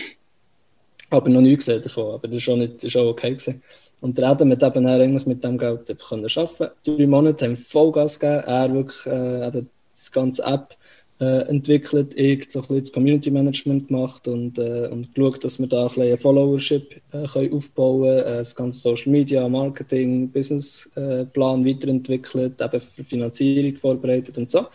[1.12, 2.15] aber noch nie gesehen davon.
[2.15, 3.31] Aber das war auch, nicht, das auch okay.
[3.31, 3.62] Gewesen.
[4.01, 7.57] Und der Adam hat eben eigentlich mit dem Geld einfach können arbeiten Drei Monate haben
[7.57, 8.45] Vollgas gegeben.
[8.47, 10.75] Er wirklich äh, eben das ganze App
[11.23, 15.61] äh, entwickelt, ich so ein bisschen das Community Management gemacht und, äh, und geschaut, dass
[15.61, 18.19] wir da ein bisschen Followership äh, können aufbauen können.
[18.19, 24.67] Äh, das ganze Social Media, Marketing, Businessplan weiterentwickelt, eben für Finanzierung vorbereitet und so.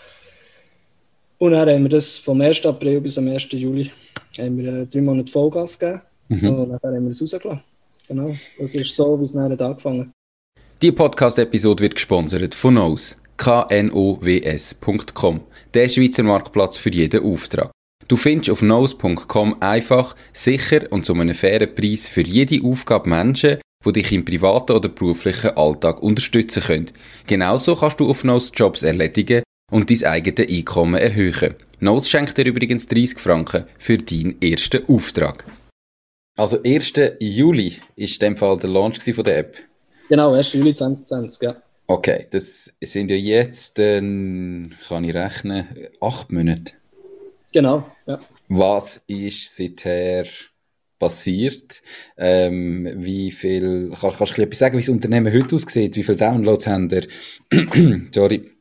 [1.38, 2.66] Und dann haben wir das vom 1.
[2.66, 3.52] April bis am 1.
[3.52, 3.92] Juli
[4.38, 6.02] haben wir, äh, drei Monate Vollgas gegeben.
[6.30, 6.50] Mhm.
[6.50, 7.62] Und dann haben wir es rausgelassen.
[8.08, 10.14] Genau, das ist so, wie es nachher angefangen
[10.82, 15.42] Die Podcast-Episode wird gesponsert von Knows, knows.com,
[15.74, 17.72] der Schweizer Marktplatz für jeden Auftrag.
[18.08, 23.58] Du findest auf knows.com einfach, sicher und zu einem fairen Preis für jede Aufgabe Menschen,
[23.86, 26.92] die dich im privaten oder beruflichen Alltag unterstützen können.
[27.26, 31.56] Genauso kannst du auf Knows Jobs erledigen und dein eigenes Einkommen erhöhen.
[31.80, 35.46] Knows schenkt dir übrigens 30 Franken für deinen ersten Auftrag.
[36.38, 36.94] Also 1.
[37.20, 39.58] Juli ist in dem Fall der Launch von der App.
[40.08, 40.54] Genau, 1.
[40.54, 41.58] Juli 2020, ja.
[41.88, 45.68] Okay, das sind ja jetzt, äh, kann ich rechnen,
[46.02, 46.74] acht Monate.
[47.54, 48.20] Genau, ja.
[48.50, 50.26] Was ist seither
[51.00, 51.82] passiert?
[52.18, 55.96] Ähm, wie viel, kann, kannst du etwas sagen, wie das Unternehmen heute aussieht?
[55.96, 57.08] Wie viele Downloads haben ihr?
[58.14, 58.52] Sorry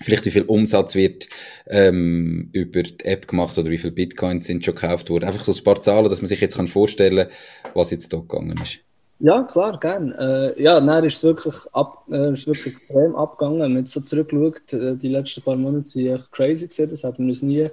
[0.00, 1.28] vielleicht wie viel Umsatz wird
[1.66, 5.24] ähm, über die App gemacht oder wie viele Bitcoins sind schon gekauft worden.
[5.24, 8.18] Einfach so ein paar Zahlen, dass man sich jetzt kann vorstellen kann, was jetzt da
[8.18, 8.80] gegangen ist.
[9.20, 10.12] Ja, klar, gern.
[10.12, 13.60] Äh, ja, dann ist es wirklich, ab, äh, ist wirklich extrem abgegangen.
[13.60, 16.88] Wenn man so zurückschaut, äh, die letzten paar Monate sind echt crazy gesehen.
[16.90, 17.68] Das hat man uns nie,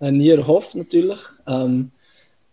[0.00, 1.18] äh, nie erhofft, natürlich.
[1.46, 1.90] Ähm,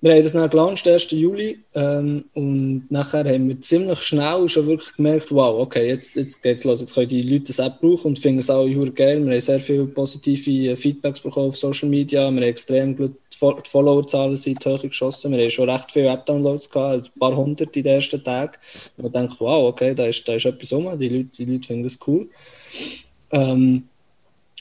[0.03, 1.11] wir haben das dann gelauncht, 1.
[1.11, 6.41] Juli, ähm, und nachher haben wir ziemlich schnell schon wirklich gemerkt, wow, okay, jetzt, jetzt
[6.41, 8.65] geht's los, jetzt können die Leute das App brauchen und finden es auch
[8.95, 9.25] geil.
[9.25, 13.15] Wir haben sehr viele positive äh, Feedbacks bekommen auf Social Media, wir haben extrem gut,
[13.51, 17.75] die Followerzahlen sind hoch geschossen, wir haben schon recht viele App-Downloads gehabt, ein paar hundert
[17.75, 18.53] in den ersten Tagen.
[18.97, 21.67] Und man denkt, wow, okay, da ist, da ist etwas rum, die Leute, die Leute
[21.67, 22.29] finden das cool.
[23.31, 23.83] Ähm,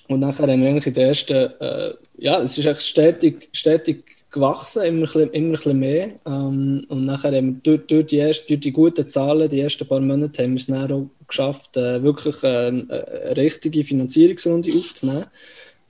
[0.09, 4.05] und nachher haben wir eigentlich in der ersten, äh, ja, es ist echt stetig, stetig
[4.31, 6.11] gewachsen, immer, immer ein bisschen mehr.
[6.27, 9.87] Ähm, und nachher haben wir durch, durch, die erste, durch die guten Zahlen, die ersten
[9.87, 15.27] paar Monate, haben wir es dann auch geschafft, äh, wirklich äh, eine richtige Finanzierungsrunde aufzunehmen.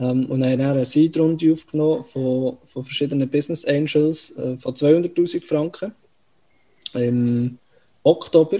[0.02, 5.46] Ähm, und haben dann eine Seed-Runde aufgenommen von, von verschiedenen Business Angels äh, von 200.000
[5.46, 5.92] Franken
[6.94, 7.58] im
[8.02, 8.58] Oktober.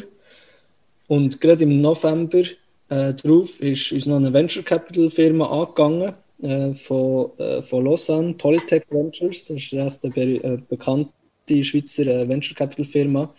[1.09, 2.43] Und gerade im November
[2.89, 8.35] äh, drauf ist uns noch eine Venture Capital Firma angegangen äh, von, äh, von Lausanne,
[8.35, 9.47] Polytech Ventures.
[9.47, 11.11] Das ist recht eine be äh, bekannte
[11.65, 13.35] Schweizer äh, Venture Capital Firma,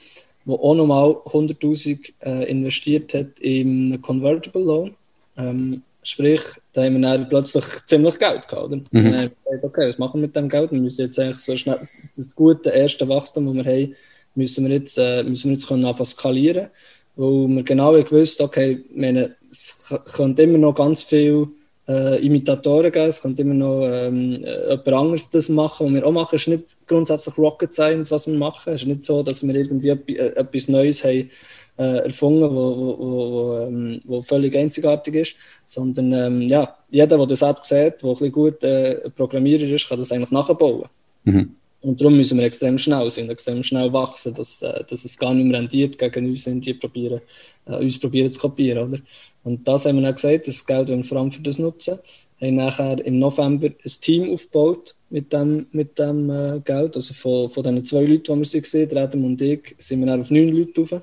[0.46, 4.96] die auch nochmal 100.000 äh, investiert hat im Convertible Loan.
[5.38, 6.42] Ähm, sprich,
[6.74, 8.66] da haben wir dann plötzlich ziemlich Geld gehabt.
[8.66, 8.76] Oder?
[8.78, 8.86] Mhm.
[8.92, 10.72] dann haben wir gesagt, okay, was machen wir mit dem Geld?
[10.72, 13.96] Wir müssen jetzt eigentlich so schnell das gute erste Wachstum, das wir haben,
[14.36, 16.68] müssen wir jetzt, äh, müssen wir jetzt können anfangen skalieren.
[17.16, 21.48] Weil wir genau gewusst okay, meine, es könnte immer noch ganz viel
[21.88, 25.88] äh, Imitatoren geben, es könnte immer noch ähm, jemand anderes das machen.
[25.88, 28.74] Was wir auch machen, ist nicht grundsätzlich Rocket Science, was wir machen.
[28.74, 31.30] Es ist nicht so, dass wir irgendwie äh, etwas Neues haben
[31.78, 37.28] äh, erfunden, wo, wo, wo, ähm, wo, völlig einzigartig ist, sondern ähm, ja, jeder, der
[37.28, 40.86] das App sieht, der ein bisschen gut äh, Programmierer ist, kann das eigentlich nachbauen.
[41.24, 41.56] Mhm.
[41.82, 45.34] Und darum müssen wir extrem schnell sein, extrem schnell wachsen, dass, äh, dass es gar
[45.34, 47.22] nicht mehr rendiert gegen uns, wenn die probieren,
[47.66, 48.88] äh, uns probieren zu kopieren.
[48.88, 49.02] Oder?
[49.44, 52.00] Und das haben wir dann gesagt, das Geld wollen wir vor allem für das nutzen.
[52.40, 56.96] Wir haben nachher im November ein Team aufgebaut mit dem, mit dem äh, Geld.
[56.96, 60.08] Also von, von den zwei Leuten, die wir gesehen haben, Adam und ich, sind wir
[60.08, 61.02] dann auf neun Leute rauf.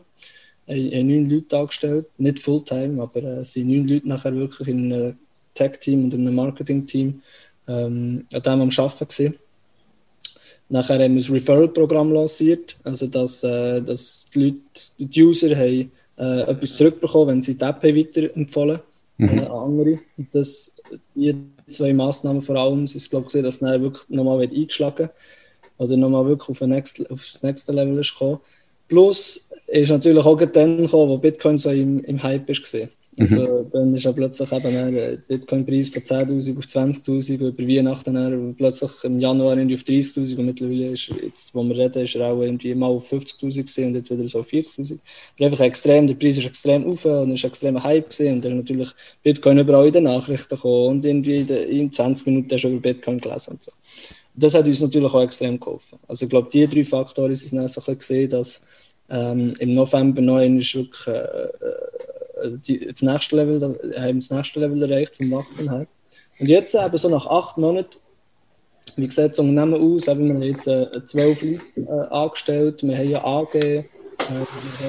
[0.71, 4.69] Haben, haben neun Leute angestellt, nicht Fulltime, aber es äh, sind neun Leute nachher wirklich
[4.69, 5.17] in einem
[5.55, 7.21] Tech-Team und in einem Marketing-Team
[7.69, 9.35] ähm, an dem am Arbeiten gewesen.
[10.69, 14.59] Nachher haben wir das Referral-Programm lanciert, also dass, äh, dass die Leute,
[14.99, 18.81] die User haben, äh, etwas zurückbekommen, wenn sie die App weiterempfohlen
[19.19, 19.39] mhm.
[19.39, 19.99] äh, an andere.
[20.33, 20.75] Das,
[21.15, 21.35] die
[21.69, 25.11] zwei Massnahmen vor allem sind, glaube ich, dass es wirklich nochmal eingeschlagen
[25.79, 28.39] oder nochmal wirklich auf, next, auf das nächste Level ist gekommen.
[28.91, 32.91] Plus ist natürlich auch dann gekommen, wo Bitcoin so im, im Hype ist gesehen.
[33.19, 33.71] Also mhm.
[33.71, 38.91] dann ist ja plötzlich eben der Bitcoin-Preis von 10'000 auf 20'000 über Weihnachten dann plötzlich
[39.05, 42.41] im Januar irgendwie auf 30'000 und mittlerweile ist jetzt, wo wir reden, ist er auch
[42.41, 44.99] irgendwie mal auf 50'000 gesehen und jetzt wieder so auf 40'000.
[45.37, 48.53] Aber einfach extrem, der Preis ist extrem auf und ist extrem Hype gesehen und dann
[48.53, 48.91] ist natürlich
[49.23, 53.53] Bitcoin überall in den Nachrichten gekommen und irgendwie in 20 Minuten schon über Bitcoin gelesen
[53.53, 53.73] und so.
[54.35, 55.99] Und das hat uns natürlich auch extrem geholfen.
[56.09, 58.63] Also ich glaube, die drei Faktoren sind es so ein bisschen gesehen, dass
[59.11, 61.49] ähm, im November noch ist wirklich äh, äh
[62.43, 65.87] äh, die, das nächste Level, haben das nächste Level erreicht vom Wachstum her.
[66.39, 67.97] Und jetzt eben so nach acht Monaten,
[68.97, 70.09] wie sieht das Unternehmen aus?
[70.09, 73.85] Eben, wir haben jetzt äh, zwölf Leute äh, angestellt, wir haben ja AG, äh,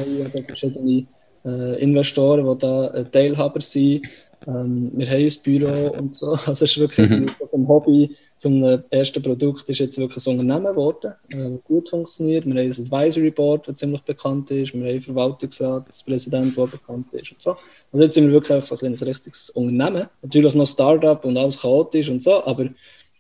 [0.07, 1.05] wir haben verschiedene
[1.45, 4.07] äh, Investoren, die da äh, Teilhaber sind.
[4.47, 6.31] Ähm, wir haben ein Büro und so.
[6.45, 7.29] Also es ist wirklich mhm.
[7.49, 12.43] vom Hobby zum ersten Produkt ist jetzt wirklich ein Unternehmen geworden, äh, gut funktioniert.
[12.43, 14.73] Wir haben ein Advisory Board, das ziemlich bekannt ist.
[14.73, 17.55] Wir haben einen Verwaltungsrat, das Präsident, der bekannt ist und so.
[17.91, 20.07] Also jetzt sind wir wirklich so ein, ein richtiges Unternehmen.
[20.23, 22.69] Natürlich noch Startup und alles chaotisch und so, aber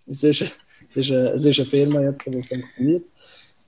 [0.07, 3.03] es ist, es ist, eine, es ist eine Firma jetzt, die funktioniert.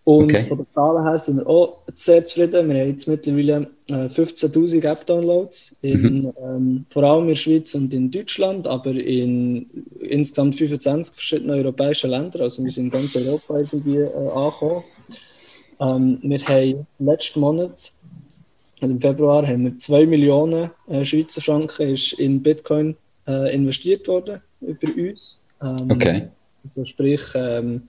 [0.06, 0.44] Und okay.
[0.44, 2.70] von den Zahlen her sind wir auch sehr zufrieden.
[2.70, 6.34] Wir haben jetzt mittlerweile äh, 15.000 App-Downloads, mhm.
[6.44, 9.66] ähm, vor allem in der Schweiz und in Deutschland, aber in
[10.02, 12.42] insgesamt 25 verschiedenen europäischen Ländern.
[12.42, 14.84] Also wir sind in ganz Europa irgendwie äh, angekommen.
[15.80, 17.94] Ähm, wir haben letzten Monat,
[18.82, 24.06] also im Februar, haben wir 2 Millionen äh, Schweizer Franken ist in Bitcoin äh, investiert
[24.10, 25.40] worden über uns.
[25.62, 26.28] Ähm, okay.
[26.64, 27.84] Also sprich, ähm,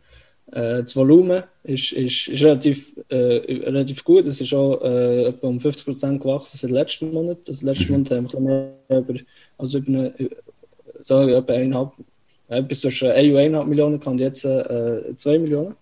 [0.52, 4.26] äh, das Volumen ist, ist, ist relativ, äh, relativ gut.
[4.26, 7.38] Es ist auch äh, etwa um 50% gewachsen seit letzten Monat.
[7.48, 7.98] Also letzten mhm.
[7.98, 8.40] Monat haben wir
[8.88, 9.14] mehr über,
[9.58, 10.14] also über eine,
[11.02, 11.92] so etwa eineinhalb,
[12.48, 15.74] äh, bis zu 1,5 Millionen und jetzt äh, 2 Millionen.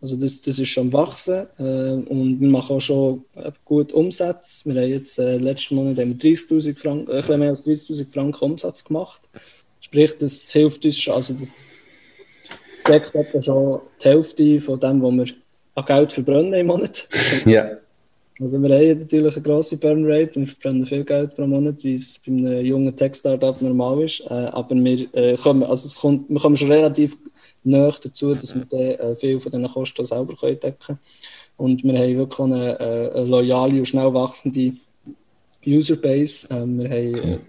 [0.00, 4.62] Also das, das ist schon wachsen äh, und wir machen auch schon äh, gut Umsatz.
[4.66, 9.22] Wir haben jetzt äh, letzten Monat 30.000 Franken, äh, mehr als 30.000 Franken Umsatz gemacht.
[9.80, 11.72] Sprich, das hilft uns schon, also das
[12.88, 15.34] deckt etwa schon die Hälfte von dem, was wir
[15.74, 17.08] an Geld verbrennen im Monat.
[17.46, 17.78] Ja.
[18.40, 22.18] Also wir haben natürlich eine grosse Burnrate, wir verbrennen viel Geld pro Monat, wie es
[22.18, 24.22] bei einem jungen Tech-Startup normal ist.
[24.22, 27.16] Äh, aber wir, äh, kommen, also es kommt, wir kommen schon relativ
[27.62, 28.80] näher dazu, dass wir dann,
[29.12, 30.98] äh, viel von diesen Kosten selber können decken können.
[31.56, 34.72] Und wir haben wirklich eine, eine loyale und schnell wachsende
[35.64, 36.48] Userbase.
[36.50, 37.40] Ähm, wir haben cool.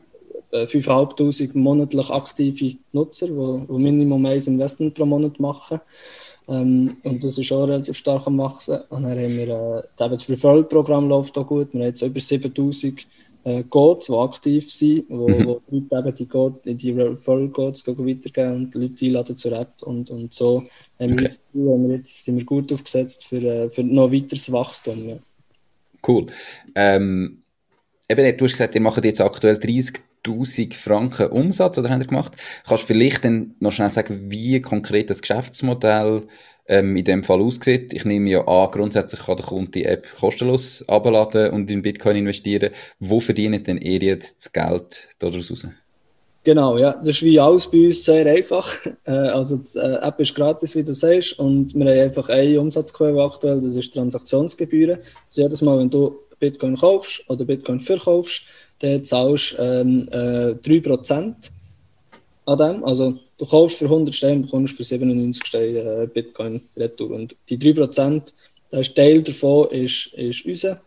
[0.63, 5.79] 5'500 äh, monatlich aktive Nutzer, die, Minimum ein Investment pro Monat machen.
[6.47, 8.79] Ähm, und das ist auch relativ stark am Wachsen.
[8.89, 11.73] Und dann haben wir äh, das Referral-Programm läuft auch gut.
[11.73, 13.07] Wir haben jetzt über 7000
[13.45, 15.45] äh, Codes, die aktiv sind, wo, mhm.
[15.45, 19.81] wo die Leute eben die, Code, die Referral-Codes weitergeben und die Leute einladen zur App.
[19.81, 20.63] Und, und so
[20.99, 21.17] haben okay.
[21.17, 25.09] wir jetzt, haben wir jetzt, sind wir gut aufgesetzt für, äh, für noch weiteres Wachstum.
[25.09, 25.15] Ja.
[26.07, 26.27] Cool.
[26.75, 27.41] Ähm,
[28.09, 32.07] eben, du hast gesagt, ihr macht jetzt aktuell 30 1000 Franken Umsatz oder haben ihr
[32.07, 32.33] gemacht?
[32.67, 36.23] Kannst du vielleicht dann noch schnell sagen, wie konkret das Geschäftsmodell
[36.67, 37.93] ähm, in dem Fall aussieht?
[37.93, 42.17] Ich nehme ja an, grundsätzlich kann der Kunde die App kostenlos abladen und in Bitcoin
[42.17, 42.71] investieren.
[42.99, 45.67] Wo verdient denn ihr jetzt das Geld daraus raus?
[46.45, 46.93] Genau, ja.
[46.97, 48.73] Das ist wie alles bei uns sehr einfach.
[49.07, 52.59] Äh, also die äh, App ist gratis, wie du sagst, und wir haben einfach eine
[52.59, 54.97] Umsatzquelle aktuell, das ist Transaktionsgebühren.
[55.27, 58.43] Also jedes Mal, wenn du Bitcoin kaufst oder Bitcoin verkaufst,
[58.79, 61.33] dann zahlst du ähm, äh, 3%
[62.45, 62.83] an dem.
[62.83, 67.11] Also du kaufst für 100 Steine und bekommst für 97 Steine äh, Bitcoin retour.
[67.11, 68.33] Und die 3%,
[68.71, 70.81] der Teil davon ist, ist unser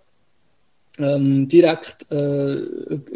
[0.98, 2.60] ähm, direkt äh,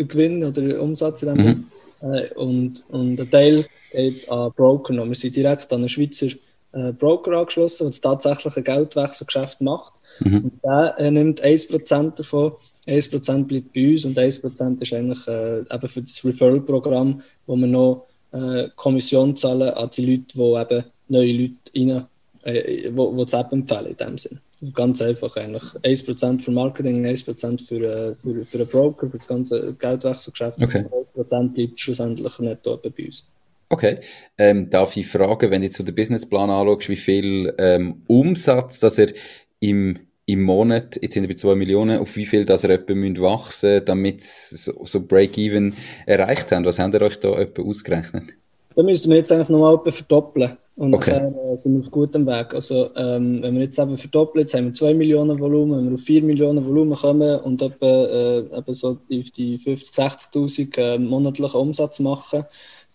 [0.04, 1.64] Gewinn oder Umsatz in dem mhm.
[2.02, 5.00] Äh, und, und ein Teil geht an Broker.
[5.00, 6.28] Und wir sind direkt an einen Schweizer
[6.72, 9.92] äh, Broker angeschlossen, der das tatsächliche Geldwechselgeschäft macht.
[10.20, 10.44] Mhm.
[10.44, 12.52] Und der äh, nimmt 1% davon.
[12.86, 17.66] 1% bleibt bei uns und 1% ist eigentlich äh, eben für das Referral-Programm, wo wir
[17.66, 22.06] noch äh, Kommission zahlen an die Leute, die eben neue Leute rein,
[22.42, 24.40] äh, wo, wo das App empfehlen in dem Sinn.
[24.74, 25.62] Ganz einfach eigentlich.
[25.62, 30.62] 1% für Marketing, 1% für, äh, für, für einen Broker, für das ganze Geldwechselgeschäft.
[30.62, 30.86] Okay.
[31.14, 33.24] Und 1% bleibt schlussendlich netto bei uns.
[33.68, 33.98] Okay.
[34.38, 38.80] Ähm, darf ich fragen, wenn du jetzt so den Businessplan anschaust, wie viel ähm, Umsatz,
[38.80, 39.12] dass er
[39.60, 39.98] im,
[40.32, 43.70] im Monat, jetzt sind wir bei 2 Millionen, auf wie viel dass er etwa wachsen
[43.70, 45.74] müssen, damit so, so Break-Even
[46.06, 46.64] erreicht haben?
[46.64, 48.34] Was haben ihr euch da etwa ausgerechnet?
[48.74, 50.56] Da müssten wir jetzt eigentlich nochmal verdoppeln.
[50.74, 51.10] Und okay.
[51.12, 52.54] dann äh, sind wir auf gutem Weg.
[52.54, 55.94] Also, ähm, wenn wir jetzt eben verdoppeln, jetzt haben wir 2 Millionen Volumen, wenn wir
[55.94, 60.98] auf 4 Millionen Volumen kommen und etwa, äh, eben so die, die 50.000, 60.000 äh,
[60.98, 62.44] monatlichen Umsatz machen,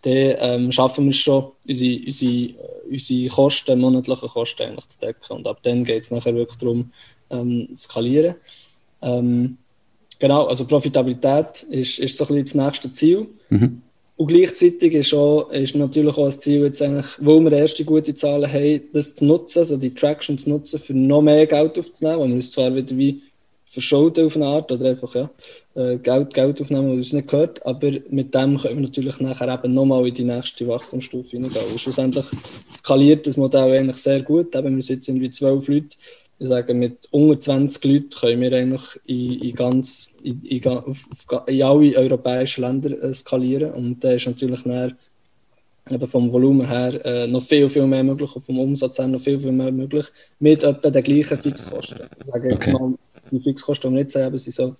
[0.01, 2.55] dann ähm, schaffen wir es schon, unsere, unsere, äh,
[2.89, 5.33] unsere Kosten, monatlichen Kosten eigentlich zu decken.
[5.37, 6.91] Und ab dann geht es nachher wirklich darum,
[7.29, 8.35] ähm, skalieren.
[9.01, 9.57] Ähm,
[10.19, 13.27] genau, also Profitabilität ist, ist so ein bisschen das nächste Ziel.
[13.49, 13.81] Mhm.
[14.17, 18.15] Und gleichzeitig ist, auch, ist natürlich auch das Ziel, jetzt eigentlich, wo wir erste gute
[18.15, 22.19] Zahlen haben, das zu nutzen, also die Traction zu nutzen, für noch mehr Geld aufzunehmen,
[22.19, 23.21] wo wir uns zwar wieder wie
[23.69, 25.29] verschulden auf eine Art oder einfach ja,
[25.75, 29.53] äh, Geld, Geld aufnehmen, das uns nicht gehört, aber mit dem können wir natürlich nachher
[29.53, 31.65] eben nochmal in die nächste Wachstumsstufe hineingehen.
[31.71, 32.25] Und schlussendlich
[32.73, 35.95] skaliert das Modell eigentlich sehr gut, eben wir sitzen irgendwie zwölf Leute,
[36.39, 41.07] ich sage, mit unter 20 Leuten können wir eigentlich in, in ganz, in, in, auf,
[41.47, 43.71] in alle europäischen Länder äh, skalieren.
[43.73, 44.95] Und da ist natürlich dann,
[45.89, 49.21] eben vom Volumen her äh, noch viel, viel mehr möglich, und vom Umsatz her noch
[49.21, 50.05] viel, viel mehr möglich,
[50.39, 52.01] mit etwa den gleichen Fixkosten.
[52.19, 52.73] Ich sage jetzt okay.
[52.73, 52.93] mal,
[53.31, 54.75] die Fixkosten, die wir jetzt haben, sind so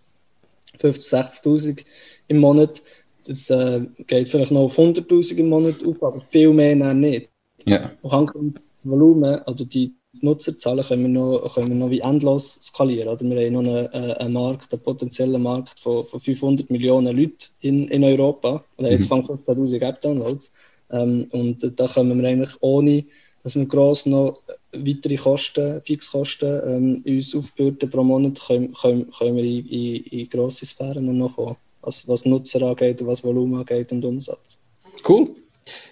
[0.80, 1.86] 50.000, 60.000
[2.28, 2.84] im Monat.
[3.26, 7.30] Das äh, geht vielleicht noch auf 100.000 im Monat auf, aber viel mehr nicht.
[7.66, 7.92] Ja.
[8.02, 9.94] Und das Volumen, also die
[10.24, 13.10] Nutzerzahlen können wir noch, können wir noch wie endlos skalieren.
[13.10, 13.26] Oder?
[13.26, 17.48] Wir haben noch einen, äh, einen Markt, einen potenziellen Markt von, von 500 Millionen Leuten
[17.62, 18.64] in, in Europa.
[18.78, 19.24] Oder jetzt mhm.
[19.24, 20.52] fangen 15.000 App-Downloads.
[20.92, 23.06] Ähm, und da können wir eigentlich ohne,
[23.44, 24.42] dass wir gross noch
[24.72, 30.30] weitere Kosten, Fixkosten ähm, uns aufbürden pro Monat, können, können, können wir in, in, in
[30.30, 34.58] grosse Sphären noch kommen, was, was Nutzer angeht, was Volumen angeht und Umsatz.
[35.08, 35.30] Cool.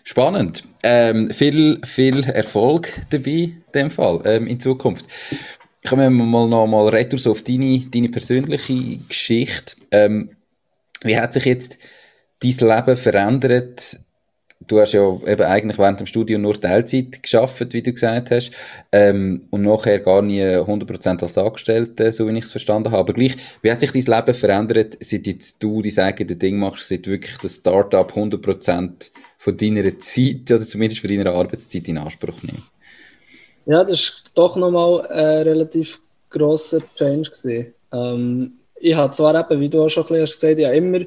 [0.04, 0.64] Spannend.
[0.84, 5.06] Ähm, viel, viel Erfolg dabei in dem Fall ähm, in Zukunft.
[5.88, 9.76] Kommen wir mal noch mal retour auf deine, deine persönliche Geschichte.
[9.92, 10.32] Ähm,
[11.04, 11.78] wie hat sich jetzt
[12.42, 14.00] dein Leben verändert?
[14.68, 18.52] Du hast ja eben eigentlich während dem Studium nur Teilzeit geschafft, wie du gesagt hast,
[18.92, 23.00] ähm, und nachher gar nie 100% als Angestellte, so wie ich es verstanden habe.
[23.00, 26.88] Aber gleich, wie hat sich dein Leben verändert, seit jetzt du dein eigenes Ding machst,
[26.88, 29.12] seit wirklich das Startup 100%
[29.46, 32.64] von deiner Zeit oder zumindest von deiner Arbeitszeit in Anspruch nehmen?
[33.68, 37.74] Ja, das ist doch nochmal ein relativ grosser Change gewesen.
[37.94, 41.02] Ähm, ich habe zwar eben, wie du auch schon gesagt hast, ja immer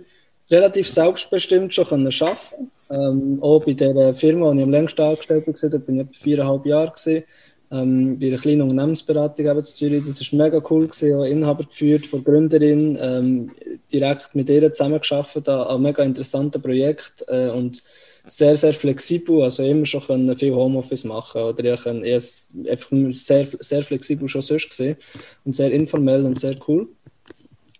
[0.50, 5.46] relativ selbstbestimmt schon können arbeiten ähm, Auch bei der Firma, die ich am längsten angestellt
[5.46, 7.24] war, da bin ich etwa viereinhalb Jahre gewesen,
[7.72, 10.04] ähm, bei einer kleinen Unternehmensberatung eben zu Zürich.
[10.06, 13.50] Das war mega cool, gewesen, auch Inhaber geführt von Gründerin, ähm,
[13.92, 17.82] direkt mit ihr zusammengearbeitet an einem mega interessanten Projekt äh, und
[18.30, 23.46] sehr, sehr flexibel, also immer schon können viel Homeoffice machen oder ich kann einfach sehr,
[23.60, 24.96] sehr flexibel schon sonst gesehen
[25.44, 26.88] und sehr informell und sehr cool.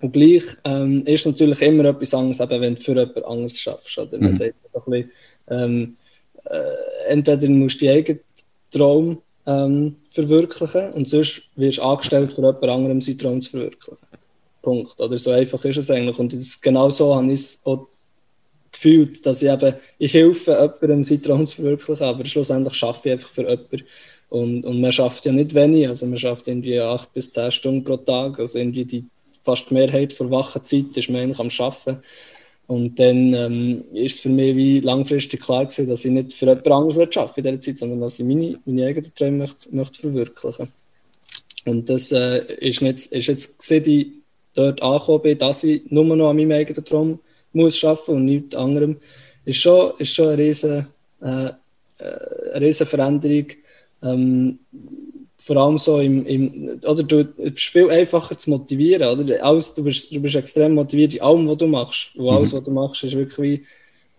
[0.01, 3.99] Und gleich ähm, ist natürlich immer etwas anderes, eben, wenn du für jemand anderes schaffst.
[3.99, 4.18] Oder?
[4.18, 4.32] Man mhm.
[4.32, 5.11] sagt ein bisschen,
[5.51, 5.96] ähm,
[6.44, 8.20] äh, entweder musst du deinen eigenen
[8.70, 14.07] Traum ähm, verwirklichen und sonst wirst du angestellt, für jemand anderem seinen Traum zu verwirklichen.
[14.62, 15.01] Punkt.
[15.01, 16.18] Oder so einfach ist es eigentlich.
[16.18, 17.88] Und das, genau so habe ich es auch
[18.73, 23.12] gefühlt, dass ich eben, ich helfe jemandem, seinen Traum zu verwirklichen, aber schlussendlich schaffe ich
[23.12, 23.85] einfach für jemanden.
[24.29, 27.85] Und, und man schafft ja nicht wenig, also man schafft irgendwie acht bis zehn Stunden
[27.85, 29.05] pro Tag, also irgendwie die
[29.49, 32.03] fast die Mehrheit der wachen Zeit ist man eigentlich am Arbeiten.
[32.66, 36.45] Und dann ähm, ist es für mich wie langfristig klar gewesen, dass ich nicht für
[36.45, 40.01] jemand anderes arbeite in dieser Zeit, sondern dass ich meine, meine eigenen Träume möchte, möchte
[40.01, 40.69] verwirklichen
[41.64, 44.09] Und das äh, ist, nicht, ist jetzt, seit ich
[44.53, 47.21] dort angekommen bin, dass ich nur noch an meinem eigenen Traum
[47.53, 48.96] muss arbeiten und nichts anderem,
[49.44, 50.86] ist schon, ist schon eine riesen,
[51.22, 51.53] äh, äh
[52.55, 53.46] eine riesen Veränderung.
[54.03, 54.59] Ähm,
[55.40, 59.42] vor allem so im, im oder du bist viel einfacher zu motivieren, oder?
[59.44, 62.11] Alles, du, bist, du bist extrem motiviert in allem, was du machst.
[62.16, 62.57] Und alles, mhm.
[62.57, 63.66] was du machst, ist wirklich wie,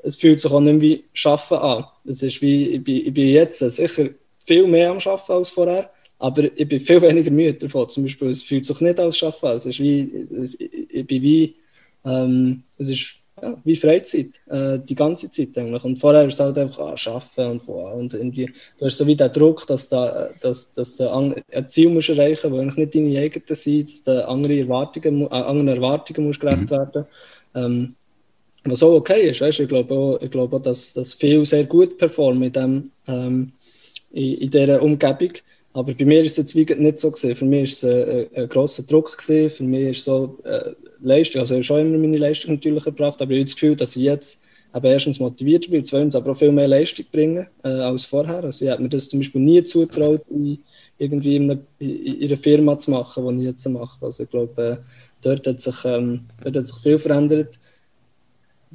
[0.01, 1.85] es fühlt sich auch nicht wie Schaffen an.
[2.05, 4.09] Es ist wie, ich bin, ich bin jetzt sicher
[4.39, 7.89] viel mehr am Schaffen als vorher, aber ich bin viel weniger müde davon.
[7.89, 9.57] Zum Beispiel, es fühlt sich nicht als Schaffen an.
[9.57, 10.27] Es ist wie,
[10.89, 11.55] ich bin wie,
[12.05, 15.83] ähm, es ist ja, wie Freizeit, äh, die ganze Zeit eigentlich.
[15.83, 19.07] Und vorher ist es halt einfach ah, Arbeiten und, wow, und irgendwie, du hast so
[19.07, 21.35] wie den Druck, dass du dass, dass ein
[21.67, 25.67] Ziel musst erreichen musst, das nicht deine eigenen sind, dass du andere Erwartungen, äh, anderen
[25.67, 26.69] Erwartungen musst gerecht mhm.
[26.69, 27.05] werden
[27.55, 27.95] ähm,
[28.63, 29.61] was auch okay ist, weißt?
[29.61, 33.51] ich glaube auch, ich glaube auch dass, dass viele sehr gut performen in, dem, ähm,
[34.11, 35.31] in, in dieser Umgebung.
[35.71, 37.35] Aber bei mir ist es jetzt nicht so gesehen.
[37.35, 39.55] Für mich ist es ein, ein grosser Druck gewesen.
[39.55, 43.21] Für mich ist so äh, Leistung, also ich habe schon immer meine Leistung natürlich gebracht,
[43.21, 44.41] aber ich habe das Gefühl, dass ich jetzt
[44.73, 48.43] eben erstens motiviert bin, zweitens aber auch viel mehr Leistung bringen äh, als vorher.
[48.43, 50.59] Also ich habe mir das zum Beispiel nie zutraut, in,
[50.97, 54.05] irgendwie in einer Firma zu machen, die ich jetzt mache.
[54.05, 54.77] Also ich glaube, äh,
[55.21, 57.59] dort, hat sich, ähm, dort hat sich viel verändert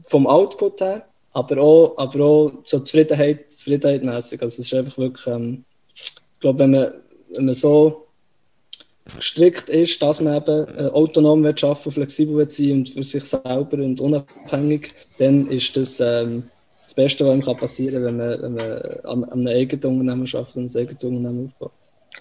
[0.07, 4.43] vom Output her, aber auch, aber auch so Zufriedenheit, Zufriedenheitmäßig.
[4.43, 5.64] Also es ist einfach wirklich, ähm,
[5.95, 6.93] ich glaube, wenn man,
[7.35, 8.03] wenn man so
[9.16, 13.24] gestrickt ist, dass man eben äh, autonom wird arbeiten, flexibel wird sein und für sich
[13.24, 16.44] selber und unabhängig, dann ist das ähm,
[16.84, 20.28] das Beste, was einem passieren kann, wenn man, wenn man an, an einem eigenen Unternehmen
[20.32, 21.72] arbeitet und ein eigenes Unternehmen aufbaut.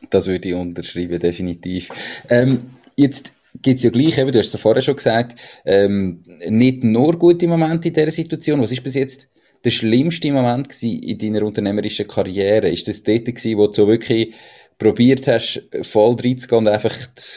[0.10, 1.90] Das würde ich unterschreiben, definitiv.
[2.30, 3.32] Ähm, jetzt
[3.62, 7.18] gibt es ja gleich, eben, du hast es ja vorher schon gesagt, ähm, nicht nur
[7.18, 8.62] gute Momente in dieser Situation.
[8.62, 9.28] Was ist bis jetzt
[9.64, 12.70] der schlimmste Moment in deiner unternehmerischen Karriere?
[12.70, 14.34] Ist das dort gewesen, wo du wirklich
[14.78, 16.96] probiert hast, voll reinzugehen und einfach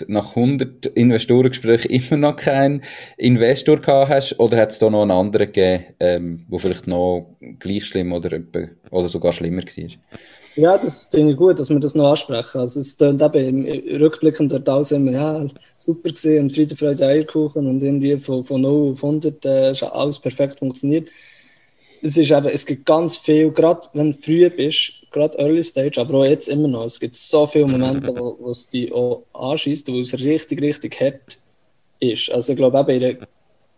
[0.08, 2.82] nach 100 Investorengesprächen immer noch keinen
[3.16, 4.38] Investor gehabt hast?
[4.40, 8.40] Oder hat es da noch einen anderen gegeben, ähm, wo vielleicht noch gleich schlimm oder,
[8.90, 9.88] oder sogar schlimmer war?
[10.56, 12.58] Ja, das finde ich gut, dass wir das noch ansprechen.
[12.58, 17.06] Also es klingt eben im Rückblickend dort alles immer, ja, super gesehen und Friede, Freude,
[17.06, 21.10] Eierkuchen und irgendwie von, von 0 auf 100 äh, alles perfekt funktioniert.
[22.02, 26.00] Es ist eben, es gibt ganz viel, gerade wenn du früh bist, gerade Early Stage,
[26.00, 29.24] aber auch jetzt immer noch, es gibt so viele Momente, wo, wo es dich auch
[29.32, 31.38] anschießt, wo es richtig, richtig hart
[32.00, 32.30] ist.
[32.30, 33.26] Also ich glaube eben, in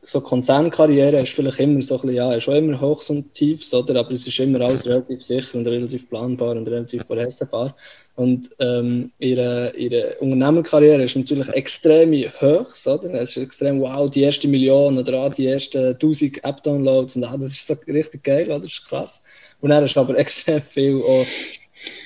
[0.09, 4.01] so Konzernkarriere ist vielleicht immer so ein bisschen, ja, auch immer Hochs und Tiefs, oder?
[4.01, 7.77] Aber es ist immer alles relativ sicher und relativ planbar und relativ vorhersehbar.
[8.17, 13.13] Und ähm, ihre, ihre Unternehmerkarriere ist natürlich extrem Hochs, oder?
[13.21, 17.37] Es ist extrem, wow, die erste Million oder ah, die ersten 1000 App-Downloads und ah,
[17.37, 18.61] das ist so richtig geil, oder?
[18.61, 19.21] Das ist krass.
[19.61, 21.27] Und dann ist aber extrem viel auch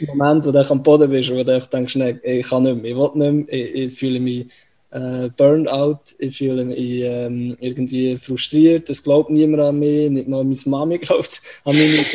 [0.09, 2.91] Moment, wo du am Boden bist und wo du denkst, nee, ich kann nicht mehr,
[2.91, 4.47] ich will nicht mehr, ich, ich fühle mich
[4.93, 10.45] äh, Burnout, ich fühle mich ähm, irgendwie frustriert, es glaubt niemand an mich, nicht mal
[10.45, 12.15] meine Mami glaubt an mich.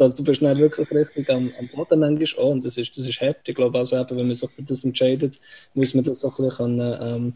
[0.00, 2.00] also, du bist dann wirklich richtig am, am Boden
[2.38, 3.48] auch und das ist, das ist hart.
[3.48, 5.38] Ich glaube also, wenn man sich für das entscheidet,
[5.74, 7.32] muss man das auch ein bisschen ähm,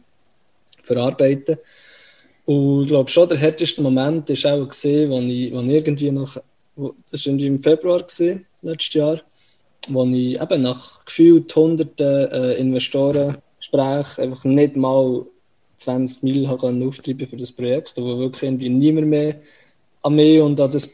[0.82, 1.56] verarbeiten.
[2.44, 6.36] Und ich glaube schon, der härteste Moment war auch gesehen, als ich, ich irgendwie nach,
[7.10, 9.20] das war im Februar gewesen, letztes Jahr,
[9.88, 13.38] wo ich eben nach gefühlt hunderten äh, Investoren
[13.70, 15.26] Gespräch einfach nicht mal
[15.76, 19.36] 20 Mil auftreiben für das Projekt, wo wirklich irgendwie niemand mehr
[20.02, 20.90] an mich und an das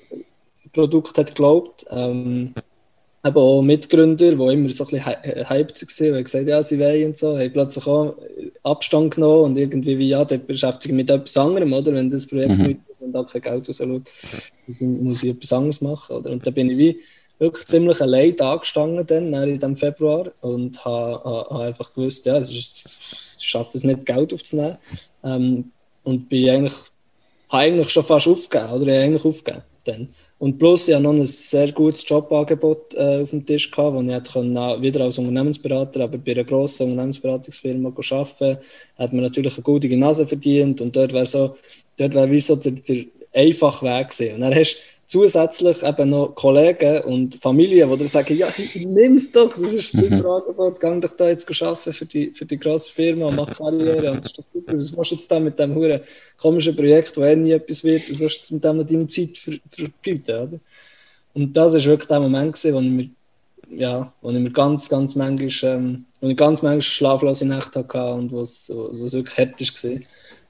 [0.73, 1.87] Produkt hat geglaubt.
[1.91, 2.55] Ähm,
[3.25, 5.05] eben auch Mitgründer, die immer so ein bisschen
[5.49, 8.17] hyped waren, haben gesagt, ja, sie wollen und so, haben plötzlich auch
[8.63, 11.95] Abstand genommen und irgendwie wie, ja, dort beschäftigen mit etwas anderem, oder?
[11.95, 12.67] Wenn das Projekt mhm.
[12.67, 14.11] nicht und auch kein Geld rausschaut,
[14.67, 16.31] muss ich etwas anderes machen, oder?
[16.31, 17.01] Und da bin ich wie
[17.39, 22.39] wirklich ziemlich allein da gestanden dann, in dem Februar und habe, habe einfach gewusst, ja,
[22.39, 22.85] ich
[23.39, 24.79] schaffe es nicht, Geld aufzunehmen.
[25.23, 25.73] Ähm,
[26.05, 26.75] und bin eigentlich,
[27.49, 30.09] habe eigentlich schon fast aufgegeben, oder ich eigentlich aufgegeben dann.
[30.39, 34.03] Und plus, ich hatte noch ein sehr gutes Jobangebot äh, auf dem Tisch, gehabt, wo
[34.03, 38.61] ich hätte wieder als Unternehmensberater, aber bei einer grossen Unternehmensberatungsfirma arbeiten konnte.
[38.99, 41.57] hat man natürlich eine gute Nase verdient und dort wäre so,
[41.97, 44.35] dort wäre wie so der, der einfache Weg gewesen.
[44.35, 44.77] Und dann hast
[45.07, 49.95] zusätzlich eben noch Kollegen und Familie, die dir sagen, ja, nimm es doch, das ist
[49.95, 50.37] ein super.
[50.37, 54.13] Angebot, geh doch da jetzt arbeiten für die, für die grosse Firma und mach Karriere
[54.13, 54.77] und das ist doch super.
[54.77, 56.01] Was machst du jetzt da mit dem huren
[56.37, 59.07] komischen Projekt, wo eh nie etwas wird, was sollst du jetzt mit dem noch deine
[59.07, 60.61] Zeit ver vergüten, oder?
[61.35, 63.11] Und das ist wirklich der Moment gewesen, wo ich mir,
[63.77, 68.15] ja, wo ich mir ganz, ganz manchmal, ähm, wo ich ganz manchmal schlaflose Nächte hatte
[68.15, 69.91] und wo es wirklich hart war.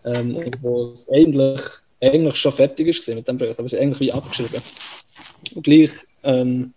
[0.05, 1.61] Ähm, und wo es eigentlich
[2.05, 4.63] eigentlich schon fertig ist mit dem Projekt, aber es ist eigentlich wie abgeschrieben.
[5.55, 5.91] Und gleich
[6.23, 6.75] ähm,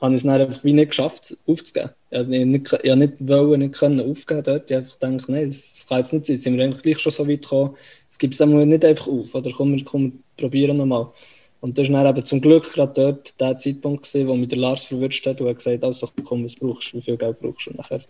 [0.00, 1.90] habe ich es dann einfach wie nicht geschafft, aufzugeben.
[2.10, 4.70] Ich habe nicht, ich nicht wollen, nicht können aufgeben dort.
[4.70, 6.34] Ich habe einfach gedacht, nein, das kann jetzt nicht sein.
[6.34, 7.76] Jetzt sind wir eigentlich gleich schon so weit gekommen.
[8.08, 9.34] Es gibt es nicht einfach auf.
[9.34, 11.08] Oder komm, komm probieren nochmal.
[11.60, 14.58] Und das war dann eben zum Glück gerade dort der Zeitpunkt, gewesen, wo mich der
[14.58, 17.66] Lars verwünscht hat und hat gesagt, also komm, was brauchst du, wie viel Geld brauchst
[17.66, 17.70] du?
[17.70, 18.00] Und nachher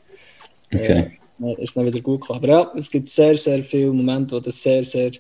[0.72, 1.18] okay.
[1.42, 2.38] äh, ist es dann wieder gut gekommen.
[2.38, 5.10] Aber ja, es gibt sehr, sehr viele Momente, wo du sehr, sehr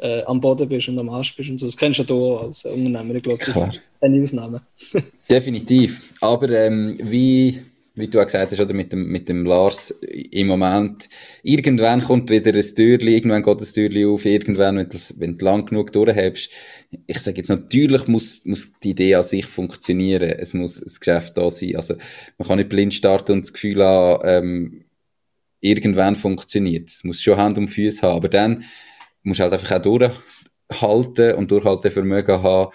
[0.00, 1.66] äh, am Boden bist und am Arsch bist und so.
[1.66, 3.14] Das kennst du auch als Unternehmer.
[3.14, 4.62] Ich glaube, das ist eine Ausnahme.
[5.30, 6.00] Definitiv.
[6.20, 7.60] Aber ähm, wie
[7.96, 11.08] wie du auch gesagt hast, oder mit dem, mit dem Lars im Moment,
[11.42, 15.44] irgendwann kommt wieder ein Türchen, irgendwann geht das Türchen auf, irgendwann, wenn du, wenn du
[15.44, 16.50] lang genug durchhebst.
[17.06, 20.28] Ich sage jetzt, natürlich muss, muss die Idee an sich funktionieren.
[20.28, 21.76] Es muss ein Geschäft da sein.
[21.76, 21.94] Also,
[22.36, 24.84] man kann nicht blind starten und das Gefühl haben, ähm,
[25.60, 26.90] irgendwann funktioniert.
[26.90, 28.16] Es muss schon Hand und Füße haben.
[28.16, 28.64] Aber dann
[29.26, 32.72] musst halt einfach auch durchhalten und Durchhaltevermögen haben.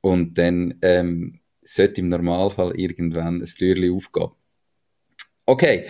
[0.00, 4.30] Und dann, ähm, sollte im Normalfall irgendwann ein Türchen aufgehen.
[5.46, 5.86] Okay,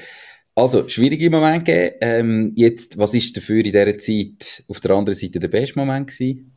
[0.54, 1.96] also schwierige Moment gegeben.
[2.00, 6.08] Ähm, jetzt, was ist dafür in dieser Zeit auf der anderen Seite der beste Moment
[6.08, 6.52] gewesen?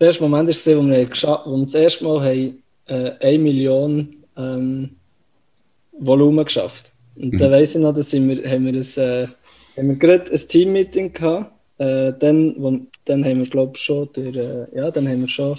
[0.00, 1.08] Der beste Moment war, wo wir,
[1.44, 4.96] wo wir das erste Mal haben, äh, 1 Million ähm,
[5.92, 7.38] Volumen geschafft Und mhm.
[7.38, 9.28] da weiss ich noch, dass wir, haben wir, ein,
[9.80, 11.52] haben wir gerade ein Team-Meeting gehabt.
[11.78, 15.28] Äh, dann, wo, dann haben wir, glaube ich, schon, der, äh, ja, dann haben wir
[15.28, 15.58] schon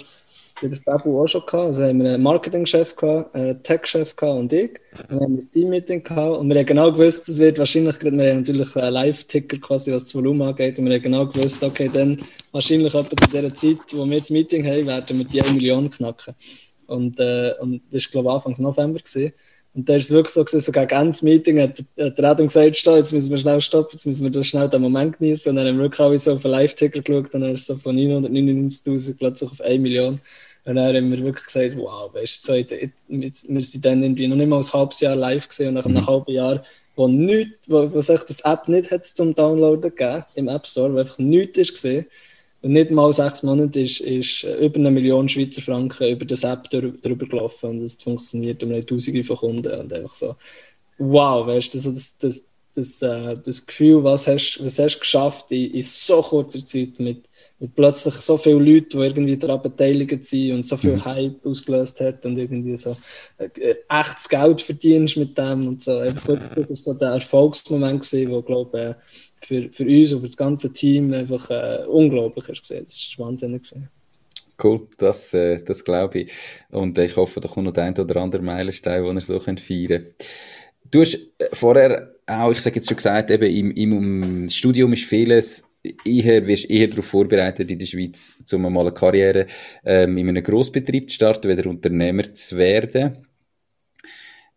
[0.62, 1.66] der Fabu auch schon gehabt.
[1.66, 4.78] Also haben wir einen Marketingchef gehabt, einen Tech-Chef gehabt und ich.
[5.08, 8.10] Dann haben wir ein Team-Meeting gehabt und wir haben genau gewusst, es wird wahrscheinlich, wir
[8.10, 11.90] haben natürlich einen Live-Ticker quasi, was das Volumen angeht und wir haben genau gewusst, okay,
[11.92, 12.20] dann
[12.52, 15.90] wahrscheinlich etwa zu der Zeit, wo wir das Meeting haben, werden wir die 1 Million
[15.90, 16.34] knacken.
[16.86, 19.00] Und, äh, und das war, glaube ich, Anfang November.
[19.00, 19.32] Gewesen.
[19.74, 22.30] Und da ist es wirklich so, gewesen, so gegen Ende des Meetings hat, hat der
[22.30, 25.50] Adam gesagt, jetzt müssen wir schnell stoppen, jetzt müssen wir das schnell den Moment genießen.
[25.50, 27.66] Und dann haben wir wirklich alle so auf den Live-Ticker geschaut und dann ist es
[27.68, 30.20] so von 999'000 plötzlich auf 1 Million.
[30.64, 32.76] Und dann haben wir wirklich gesagt, wow, weißt du, so,
[33.08, 36.02] wir sind dann irgendwie noch nicht mal ein halbes Jahr live gesehen und nach einem
[36.02, 36.06] mhm.
[36.06, 36.62] halben Jahr,
[36.94, 40.92] wo nichts, wo, wo sich das App nicht hat zum Downloaden gegeben im App Store,
[40.92, 42.10] wo einfach nichts ist gesehen und
[42.62, 47.26] nicht mal sechs Monate ist, ist über eine Million Schweizer Franken über das App drüber
[47.26, 50.36] gelaufen und es funktioniert und haben Tausende von Kunden und einfach so,
[50.98, 52.44] wow, weißt du, das, das,
[52.74, 56.98] das, äh, das Gefühl, was hast, was hast du geschafft in, in so kurzer Zeit
[56.98, 61.04] mit und plötzlich so viele Leute, die irgendwie daran beteiligt sind und so viel mhm.
[61.04, 62.96] Hype ausgelöst hat und irgendwie so
[63.38, 66.02] äh, echtes Geld verdienst mit dem und so.
[66.02, 68.94] das war so der Erfolgsmoment gewesen, wo glaube äh,
[69.44, 72.84] für, für uns und für das ganze Team einfach äh, unglaublich ist gesehen.
[72.86, 73.62] Das war wahnsinnig.
[74.62, 76.32] Cool, das, äh, das glaube ich.
[76.70, 79.60] Und ich hoffe, da kommt noch der ein oder andere Meilenstein, den ihr so könnt
[79.60, 80.14] feiern könnt.
[80.90, 85.04] Du hast äh, vorher auch, ich sage jetzt schon gesagt, eben im, im Studium ist
[85.04, 85.64] vieles
[86.04, 89.46] eher, wirst eher darauf vorbereitet, in der Schweiz, um mal eine Karriere
[89.84, 93.26] ähm, in einem Grossbetrieb zu starten, wieder Unternehmer zu werden.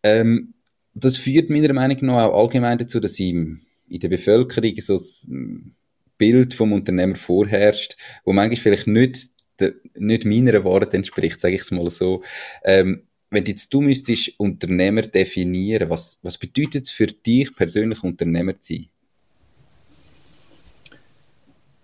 [0.04, 0.54] Ähm,
[0.94, 5.76] das führt meiner Meinung nach auch allgemein dazu, dass im, in der Bevölkerung so ein
[6.18, 9.30] Bild vom Unternehmer vorherrscht, wo manchmal vielleicht nicht,
[9.60, 12.24] de, nicht meiner Wahrheit entspricht, sage ich es mal so.
[12.64, 18.60] Ähm, wenn jetzt du müsstest Unternehmer definieren, was, was bedeutet es für dich persönlich Unternehmer
[18.62, 18.90] zu sein?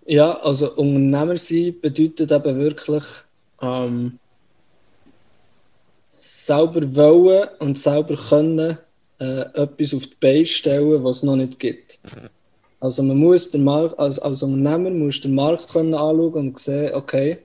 [0.06, 3.04] Ja, also Unternehmer sein bedeutet eben wirklich
[3.60, 4.18] ähm,
[6.10, 8.78] selber wollen und selber können
[9.22, 11.98] äh, etwas auf die Beine stellen, was es noch nicht gibt.
[12.80, 16.94] Also man muss den Markt, als, als Unternehmer muss den Markt können anschauen und sehen,
[16.94, 17.38] okay,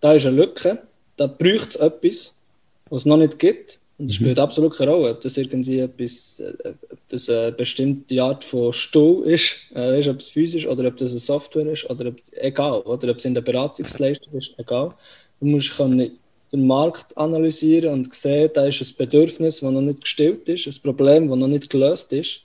[0.00, 0.78] da ist eine Lücke,
[1.16, 2.34] da braucht es etwas,
[2.90, 4.24] was es noch nicht gibt und das mhm.
[4.24, 6.52] spielt absolut keine Rolle, ob das irgendwie etwas, äh,
[6.90, 10.96] ob das eine bestimmte Art von Stuhl ist, äh, ist, ob es physisch oder ob
[10.98, 14.92] das eine Software ist, oder ob, egal, oder ob es in der Beratungsleistung ist, egal.
[15.40, 16.18] Du musst können
[16.56, 20.82] den Markt analysieren und sehen, da ist ein Bedürfnis, das noch nicht gestillt ist, ein
[20.82, 22.42] Problem, das noch nicht gelöst ist.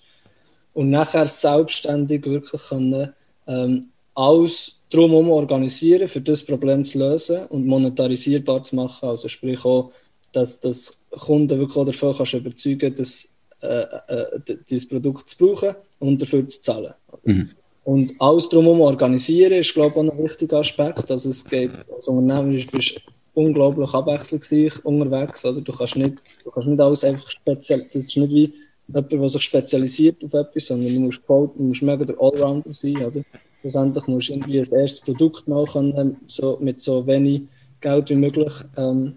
[0.74, 3.14] Und nachher selbstständig wirklich können,
[3.47, 3.82] ähm,
[4.14, 9.09] alles drumherum organisieren, für das Problem zu lösen und monetarisierbar zu machen.
[9.09, 9.91] Also sprich auch,
[10.32, 13.28] dass das Kunden wirklich davon kannst überzeugen dass
[13.62, 14.39] äh, äh,
[14.70, 16.93] dieses Produkt zu brauchen und dafür zu zahlen.
[17.24, 17.51] Mhm.
[17.84, 21.09] Und alles drumherum organisieren ist, glaube ich, auch ein wichtiger Aspekt.
[21.09, 23.01] Also es geht, als Unternehmen bist
[23.34, 25.46] unglaublich abwechslungsreich unterwegs.
[25.46, 25.62] Oder?
[25.62, 28.54] Du, kannst nicht, du kannst nicht alles einfach speziell, das ist nicht wie
[28.88, 32.74] jemand, der sich spezialisiert auf etwas, sondern du musst, voll, du musst mega der Allrounder
[32.74, 33.06] sein.
[33.06, 33.22] Oder?
[33.62, 37.44] Schlussendlich musst du irgendwie das erste Produkt machen, so, mit so wenig
[37.80, 39.16] Geld wie möglich ähm,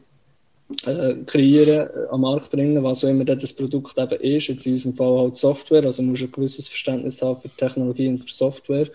[0.86, 4.48] äh, kreieren, äh, am Markt bringen, was auch immer das Produkt eben ist.
[4.48, 8.08] Jetzt in unserem Fall halt Software, also musst du ein gewisses Verständnis haben für Technologie
[8.08, 8.88] und für Software.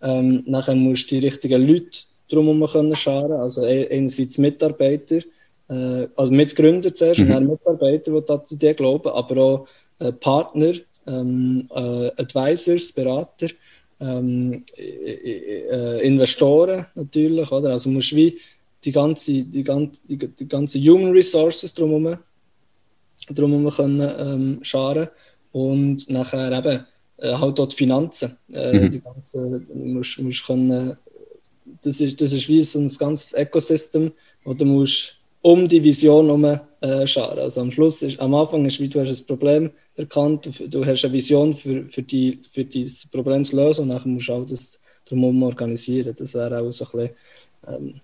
[0.00, 2.00] Ähm, nachher musst du die richtigen Leute
[2.32, 5.18] drumherum können scharen, also e-, einerseits Mitarbeiter,
[5.68, 7.26] äh, also Mitgründer zuerst mhm.
[7.26, 9.66] und dann Mitarbeiter, die an die glauben, aber auch
[9.98, 10.72] äh, Partner,
[11.06, 13.48] ähm, äh, Advisors, Berater,
[14.00, 17.70] ähm, äh, Investoren natürlich, oder?
[17.70, 18.38] Also musst wie
[18.84, 22.18] die ganze, die ganze, die, die ganze Human Resources drumherum,
[23.30, 25.08] drumherum können ähm, scharen
[25.52, 26.84] und nachher eben
[27.18, 28.36] äh, halt dort Finanzen.
[28.52, 28.90] Äh, mhm.
[28.90, 30.96] die ganze, musst, musst können,
[31.82, 34.12] das, ist, das ist wie so ein ganzes Ecosystem,
[34.44, 37.38] wo du musst um die Vision herum äh, scharen.
[37.38, 40.86] Also am Schluss ist, am Anfang ist, wie du hast ein Problem erkannt, du, du
[40.86, 44.32] hast eine Vision für, für, die, für dieses Problem zu lösen und dann musst du
[44.32, 46.14] auch das drumherum organisieren.
[46.16, 47.16] Das wäre auch so ein bisschen
[47.68, 48.00] ähm,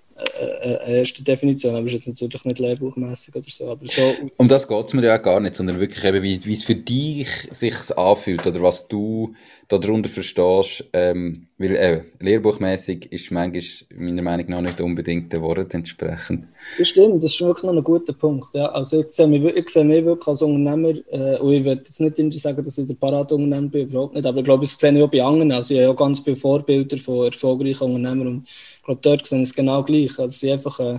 [0.63, 3.71] eine erste Definition, aber ist jetzt natürlich nicht lehrbuchmäßig oder so.
[3.71, 4.03] Aber so
[4.37, 6.75] um das geht es mir ja gar nicht, sondern wirklich eben, wie, wie es für
[6.75, 9.35] dich sich anfühlt oder was du
[9.69, 10.85] darunter verstehst.
[10.93, 13.63] Ähm, weil eben, lehrbuchmäßig ist manchmal
[13.97, 16.47] meiner Meinung nach nicht unbedingt der Wort entsprechend.
[16.79, 18.55] Das stimmt, das ist wirklich noch ein guter Punkt.
[18.55, 18.67] Ja.
[18.67, 22.01] Also ich sehe mich, ich sehe mich wirklich als Unternehmer, äh, und ich würde jetzt
[22.01, 25.03] nicht sagen, dass ich der Paratunternehmer bin, überhaupt nicht, aber ich glaube, das sehe ich
[25.03, 25.53] auch bei anderen.
[25.53, 29.45] Also ich habe ja ganz viele Vorbilder von erfolgreichen Unternehmern und ich glaube, dort sehen
[29.45, 30.19] sie es genau gleich.
[30.19, 30.99] Also sie einfach äh,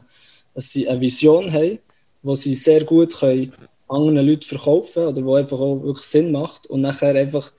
[0.53, 1.80] dass sie eine Vision haben,
[2.22, 3.51] die sie sehr gut können
[3.88, 7.51] anderen Leuten verkaufen oder die einfach auch wirklich Sinn macht und nachher einfach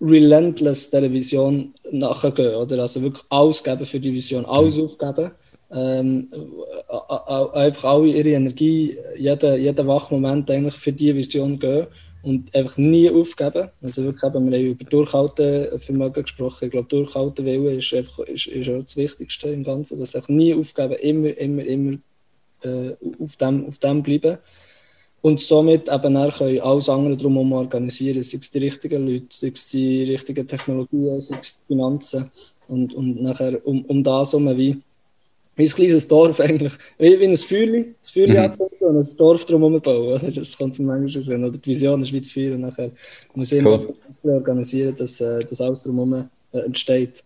[0.00, 2.80] relentless dieser Vision nachgehen, oder?
[2.80, 4.84] Also wirklich alles geben für die Vision, alles mhm.
[4.84, 5.30] aufgeben.
[5.70, 6.28] Ähm,
[7.52, 11.86] einfach alle ihre Energie, jeden, jeden Wachmoment eigentlich für die Vision gehen
[12.22, 13.68] und einfach nie aufgeben.
[13.82, 16.64] Also wirklich eben, wir haben über Durchhaltevermögen gesprochen.
[16.64, 19.98] Ich glaube, Durchhaltewille ist, einfach, ist, ist auch das Wichtigste im Ganzen.
[19.98, 21.98] Dass einfach nie aufgeben, immer, immer, immer
[22.62, 24.38] äh, auf, dem, auf dem bleiben.
[25.20, 29.50] Und somit eben dann können alles andere drumherum organisieren, sei es die richtigen Leute, sei
[29.52, 32.30] es die richtigen Technologien, sei es die Finanzen.
[32.68, 34.78] Und, und nachher um, um das herum wie,
[35.56, 38.38] wie ein kleines Dorf eigentlich, wie, wie ein Feuerli, das Feuerli mhm.
[38.38, 40.12] anzünden und ein Dorf drumherum bauen.
[40.12, 40.30] Oder?
[40.30, 41.44] Das kann zum manchmal sein.
[41.44, 42.90] Oder die Vision ist wie das Feuer und nachher
[43.34, 43.96] muss ich cool.
[44.22, 47.24] immer organisieren, dass, äh, dass alles drumherum äh, entsteht.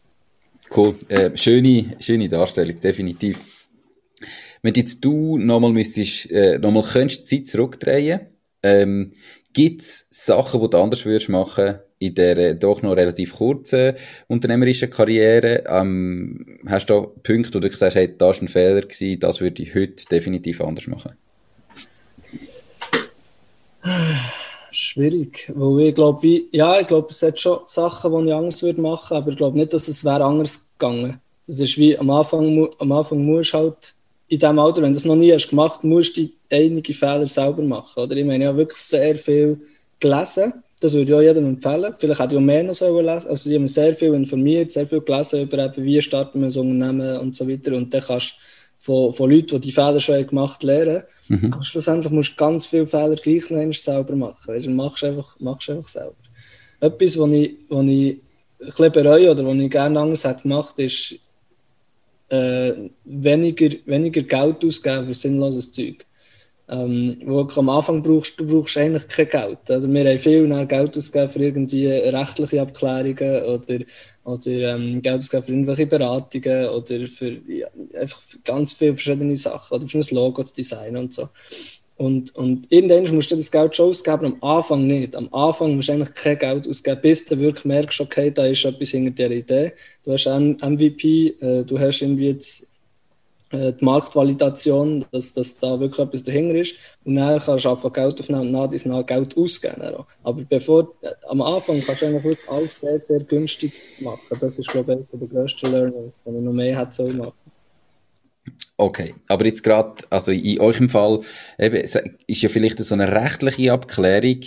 [0.74, 3.38] Cool, äh, schöne, schöne Darstellung, definitiv.
[4.62, 8.20] Wenn jetzt du nochmal müsstest, äh, nochmal könntest Zeit zurückdrehen,
[8.62, 9.12] ähm,
[9.52, 13.94] gibt es Sachen, die du anders würdest machen in der äh, doch noch relativ kurzen
[14.28, 15.64] unternehmerischen Karriere?
[15.66, 19.40] Ähm, hast du da Punkte, wo du sagst, hey, das war ein Fehler gewesen, das
[19.40, 21.12] würde ich heute definitiv anders machen?
[24.70, 28.80] Schwierig, weil ich glaube, ja, ich glaube, es hat schon Sachen, die ich anders würde
[28.80, 31.20] machen, aber ich glaube nicht, dass es wäre anders gegangen.
[31.48, 33.96] Das ist wie am Anfang, am Anfang musst halt
[34.32, 37.60] in diesem Alter, wenn du das noch nie hast gemacht, musst du einige Fehler selber
[37.60, 38.02] machen.
[38.02, 38.16] Oder?
[38.16, 39.60] Ich meine, ich habe wirklich sehr viel
[40.00, 40.54] gelesen.
[40.80, 41.94] Das würde ich auch jedem empfehlen.
[41.98, 43.28] Vielleicht hätte ich auch mehr noch lesen.
[43.28, 46.56] Also, ich habe sehr viel informiert, sehr viel gelesen über eben, wie starten wir ein
[46.56, 47.76] Unternehmen und so weiter.
[47.76, 48.36] Und dann kannst du
[48.78, 51.02] von, von Leuten, die die Fehler schon gemacht haben, lernen.
[51.28, 51.52] Mhm.
[51.52, 54.46] Aber schlussendlich musst du ganz viele Fehler gleich noch selber machen.
[54.46, 54.64] Weißt?
[54.64, 56.16] Du machst einfach, machst einfach selber.
[56.80, 58.16] Etwas, was ich, was ich
[58.60, 61.16] ein bisschen bereue oder was ich gerne anders hätte gemacht, ist,
[62.32, 66.06] äh, weniger, weniger Geld ausgeben für sinnloses Zeug.
[66.68, 69.70] Ähm, wo am Anfang brauchst, du brauchst eigentlich kein Geld.
[69.70, 73.84] Also wir haben viel Geld ausgegeben für irgendwie rechtliche Abklärungen oder,
[74.24, 77.68] oder ähm, Geld ausgegeben für irgendwelche Beratungen oder für ja,
[78.00, 81.28] einfach ganz viele verschiedene Sachen oder für ein Logo zu designen und so.
[82.02, 85.14] Und, und irgendwann musst du das Geld schon ausgeben, am Anfang nicht.
[85.14, 88.64] Am Anfang musst du eigentlich kein Geld ausgeben, bis du wirklich merkst, okay, da ist
[88.64, 89.72] etwas hinter der Idee.
[90.02, 92.66] Du hast einen MVP, äh, du hast irgendwie jetzt,
[93.52, 96.74] äh, die Marktvalidation, dass, dass da wirklich etwas dahinter ist.
[97.04, 100.04] Und dann kannst du einfach Geld aufnehmen und nach diesem Geld ausgeben.
[100.24, 104.38] Aber bevor, äh, am Anfang kannst du eigentlich wirklich alles sehr, sehr günstig machen.
[104.40, 107.41] Das ist, glaube ich, eines der grössten Learnings, wenn ich noch mehr hätte machen
[108.76, 111.20] Okay, aber jetzt gerade, also in eurem Fall,
[111.58, 114.40] eben, ist ja vielleicht so eine rechtliche Abklärung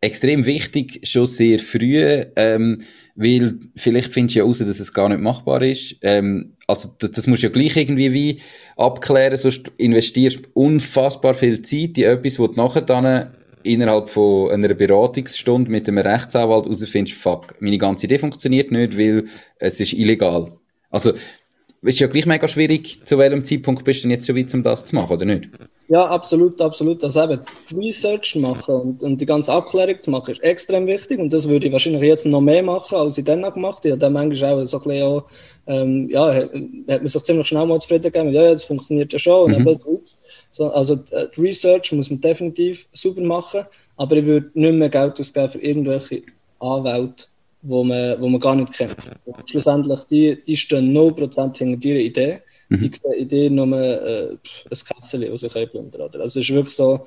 [0.00, 2.82] extrem wichtig, schon sehr früh, ähm,
[3.14, 5.96] weil vielleicht findest du ja heraus, dass es gar nicht machbar ist.
[6.02, 8.40] Ähm, also das, das musst du ja gleich irgendwie wie
[8.76, 13.30] abklären, sonst investierst du unfassbar viel Zeit in etwas, wo du nachher dann
[13.62, 19.26] innerhalb von einer Beratungsstunde mit einem Rechtsanwalt herausfindest, fuck, meine ganze Idee funktioniert nicht, weil
[19.58, 20.52] es ist illegal.
[20.90, 21.12] Also
[21.82, 24.62] ist ja gleich mega schwierig, zu welchem Zeitpunkt bist du denn jetzt so weit, um
[24.62, 25.48] das zu machen, oder nicht?
[25.88, 27.02] Ja, absolut, absolut.
[27.04, 27.40] Also eben,
[27.76, 31.66] Research machen und, und die ganze Abklärung zu machen, ist extrem wichtig und das würde
[31.66, 33.88] ich wahrscheinlich jetzt noch mehr machen, als ich dann noch gemacht habe.
[33.88, 35.26] Ich habe dann manchmal auch so ein bisschen, auch,
[35.66, 39.18] ähm, ja, hat, man sich ziemlich schnell mal zufrieden gegeben, ja, ja, das funktioniert ja
[39.18, 39.64] schon und mhm.
[39.64, 39.78] dann
[40.50, 43.66] so, Also die Research muss man definitiv super machen,
[43.96, 46.22] aber ich würde nicht mehr Geld ausgeben für irgendwelche
[46.60, 47.24] Anwälte,
[47.62, 48.96] wo man, wo man gar nicht kennt.
[49.24, 52.38] Und schlussendlich, die, die stehen 0% hinter ihrer Idee.
[52.68, 52.78] Mhm.
[52.80, 54.38] Die sehen Idee nur äh, ein
[54.70, 56.22] Kessel, das sie plündern können.
[56.22, 57.06] Also es ist wirklich so,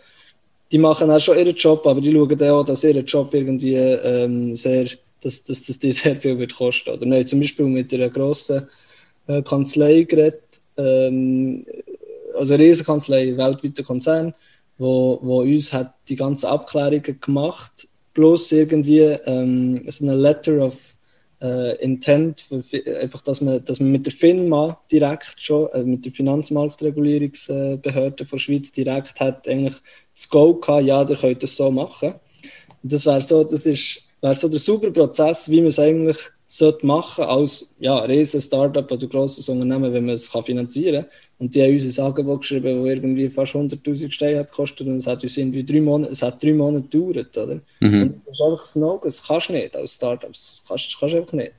[0.72, 4.56] die machen auch schon ihren Job, aber die schauen auch, dass ihr Job irgendwie ähm,
[4.56, 4.86] sehr,
[5.22, 6.90] dass, dass das dir sehr viel wird kosten.
[6.92, 8.66] Oder haben zum Beispiel mit einer grossen
[9.28, 11.66] äh, Kanzlei geredet, ähm,
[12.36, 14.34] also eine Riesenkanzlei, weltweiter Konzern,
[14.78, 20.96] wo, wo uns hat die ganzen Abklärungen gemacht, plus irgendwie ähm, so eine Letter of
[21.42, 22.48] äh, Intent,
[23.02, 28.38] einfach, dass man, dass man mit der FINMA direkt schon, äh, mit der Finanzmarktregulierungsbehörde der
[28.38, 29.76] Schweiz direkt hat eigentlich
[30.16, 32.16] das Go gehabt, ja, ihr könnt das so machen.
[32.82, 36.18] Und das wäre so, das ist, so der super Prozess, wie man es eigentlich
[36.58, 41.12] sollte machen als ja, riesen Startup oder grosses Unternehmen, wenn man es kann finanzieren kann.
[41.40, 44.98] Und die haben uns ein Angebot geschrieben, das irgendwie fast 100'000 Steine hat gekostet und
[44.98, 47.38] es hat uns irgendwie drei Monate, es hat drei Monate gedauert.
[47.38, 47.60] Oder?
[47.80, 48.02] Mhm.
[48.02, 51.00] Und das ist einfach ein No, das kannst du nicht als Startup, das kannst, das
[51.00, 51.52] kannst du einfach nicht.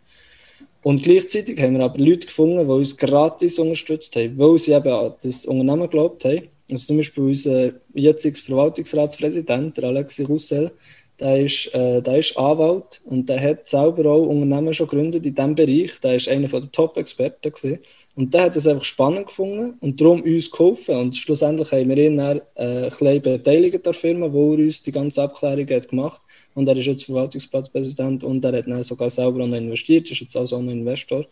[0.83, 4.89] Und gleichzeitig haben wir aber Leute gefunden, die uns gratis unterstützt haben, weil sie eben
[4.89, 6.43] an das Unternehmen geglaubt haben.
[6.71, 10.71] Also zum Beispiel unser jetziger Verwaltungsratspräsident, Alexi Roussel,
[11.19, 15.35] der ist, äh, der ist Anwalt und der hat selber auch Unternehmen schon gegründet in
[15.35, 15.99] diesem Bereich.
[16.01, 17.79] Der ist einer der Top-Experten.
[18.15, 20.97] Und der hat es einfach spannend gefunden und darum uns geholfen.
[20.97, 24.83] Und schlussendlich haben wir ihn dann äh, ein beteiligt an der Firma, wo er uns
[24.83, 26.21] die ganze Abklärung hat gemacht
[26.55, 30.21] Und er ist jetzt Verwaltungsplatzpräsident und er hat dann sogar selber auch noch investiert, ist
[30.21, 31.25] jetzt also auch noch Investor.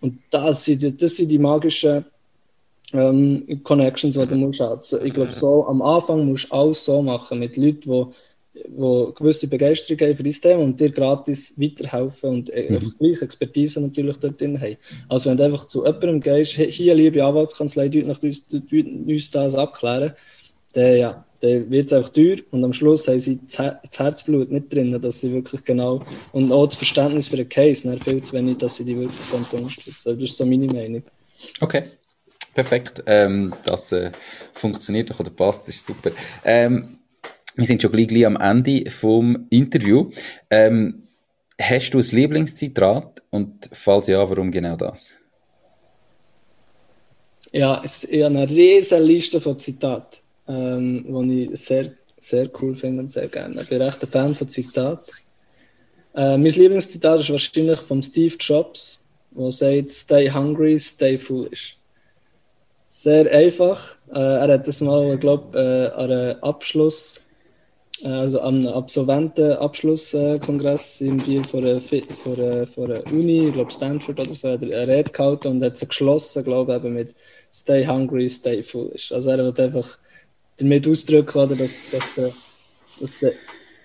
[0.00, 2.04] Und das sind, das sind die magischen
[2.92, 4.60] ähm, Connections, die du musst.
[4.60, 8.06] Also ich glaube, so am Anfang musst du alles so machen mit Leuten, die
[8.66, 12.94] die gewisse Begeisterung haben für dieses Thema und dir gratis weiterhelfen und äh, mhm.
[12.98, 14.76] gleich Expertise natürlich dort drin haben.
[15.08, 20.12] Also wenn du einfach zu jemandem gehst, hier liebe Anwaltskanzlei, nach uns, uns das abklären,
[20.72, 24.72] dann, ja, dann wird es einfach teuer und am Schluss haben sie das Herzblut nicht
[24.72, 26.02] drin, dass sie wirklich genau
[26.32, 29.32] und auch das Verständnis für den Case, dann viel zu wenig, dass sie die wirklich
[29.32, 30.20] unterstützen können.
[30.20, 31.02] Das ist so meine Meinung.
[31.60, 31.84] Okay.
[32.54, 34.10] Perfekt, ähm, das äh,
[34.52, 36.10] funktioniert doch oder passt, das ist super.
[36.44, 36.97] Ähm,
[37.58, 40.10] wir sind schon gleich, gleich am Ende vom Interview.
[40.48, 41.08] Ähm,
[41.60, 45.08] hast du ein Lieblingszitat und falls ja, warum genau das?
[47.50, 51.90] Ja, es ist eine riesige Liste von Zitaten, ähm, die ich sehr,
[52.20, 53.60] sehr cool finde und sehr gerne.
[53.60, 55.12] Ich bin echt ein Fan von Zitaten.
[56.14, 61.76] Äh, mein Lieblingszitat ist wahrscheinlich von Steve Jobs, der sagt: Stay hungry, stay foolish.
[62.86, 63.96] Sehr einfach.
[64.12, 67.24] Äh, er hat das mal, glaube ich, äh, an einem Abschluss
[68.04, 74.34] also am Absolventenabschlusskongress irgendwie vor einer, vor, einer, vor einer Uni, ich glaube Stanford oder
[74.34, 77.14] so, hat er eine Rede gehalten und hat sie geschlossen, glaube ich, mit
[77.52, 79.10] Stay hungry, stay foolish.
[79.12, 79.98] Also er wird einfach
[80.58, 82.32] damit ausdrücken, oder, dass, dass, der,
[83.00, 83.32] dass der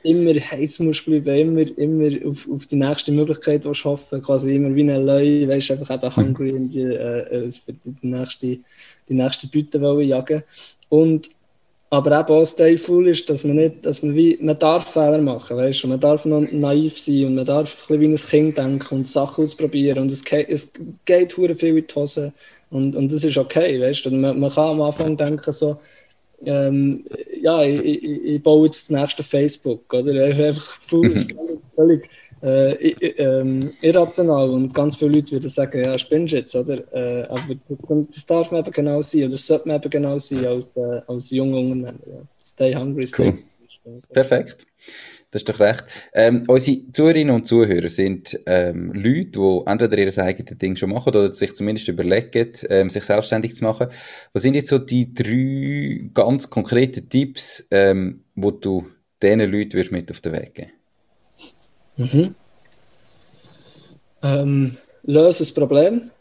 [0.04, 4.76] immer heiß muss bleiben, immer, immer auf, auf die nächste Möglichkeit willst hoffen, quasi immer
[4.76, 6.16] wie ein Leu, weißt einfach eben mhm.
[6.16, 7.50] hungry und die, äh,
[7.86, 10.44] die nächste, die nächste Beute jagen.
[10.90, 11.30] Und
[11.94, 15.58] aber eben auch Stay Foolish, dass man nicht, dass man wie, man darf Fehler machen,
[15.58, 18.58] weißt du, man darf noch naiv sein und man darf ein bisschen wie ein Kind
[18.58, 20.72] denken und Sachen ausprobieren und es geht, es
[21.06, 22.34] geht viel in die Hose
[22.72, 25.78] und, und das ist okay, weißt du, man, man kann am Anfang denken so,
[26.44, 27.06] ähm,
[27.40, 30.24] ja, ich, ich, ich, baue jetzt das nächste Facebook, oder?
[30.26, 31.36] Einfach völlig,
[31.76, 32.10] völlig
[32.44, 36.80] äh, äh, irrational und ganz viele Leute würden sagen, ja, spinnst jetzt, oder?
[36.94, 37.56] Äh, aber
[38.10, 41.32] das darf man eben genau sein, oder sollte man eben genau sein als, äh, als
[41.32, 41.94] junger Unternehmer.
[42.06, 42.22] Ja.
[42.38, 43.34] Stay hungry, stay
[43.86, 44.02] cool.
[44.12, 44.68] Perfekt.
[45.32, 45.86] Das ist doch recht.
[46.14, 51.10] Ähm, unsere Zuhörerinnen und Zuhörer sind ähm, Leute, die entweder ihr eigenes Ding schon machen
[51.10, 53.88] oder sich zumindest überlegen, ähm, sich selbstständig zu machen.
[54.34, 58.86] Was sind jetzt so die drei ganz konkreten Tipps, ähm, wo du
[59.22, 60.72] diesen Leuten mit auf den Weg geben
[61.98, 62.36] Mhm.
[64.24, 66.12] Ähm, löse das Problem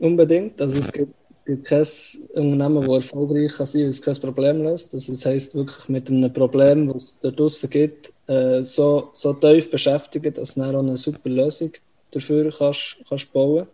[0.00, 0.60] unbedingt.
[0.60, 1.86] Also es gibt, es gibt kein
[2.34, 4.94] Unternehmen, das erfolgreich kann sein kann, das kein Problem löst.
[4.94, 9.34] Also das heisst wirklich mit einem Problem, das es da draußen gibt, äh, so, so
[9.34, 11.72] tief beschäftigen, dass du dann auch eine super Lösung
[12.10, 13.66] dafür kannst, kannst bauen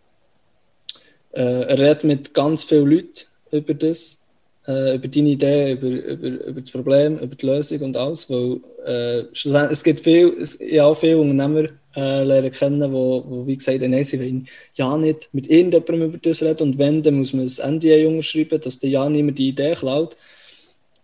[1.33, 4.21] äh, Er redet mit ganz vielen Leuten über das
[4.69, 8.29] äh, über deine Idee, über, über, über das Problem, über die Lösung und alles.
[8.29, 13.57] Weil äh, es gibt viel, es, ja, viele Unternehmer äh, lernen kennen, wo, wo wie
[13.57, 17.33] gesagt nein, sie wollen ja nicht mit irgendjemandem über das reden und wenn, dann muss
[17.33, 20.17] man das NDA unterschreiben, dass der ja niemand die Idee klaut.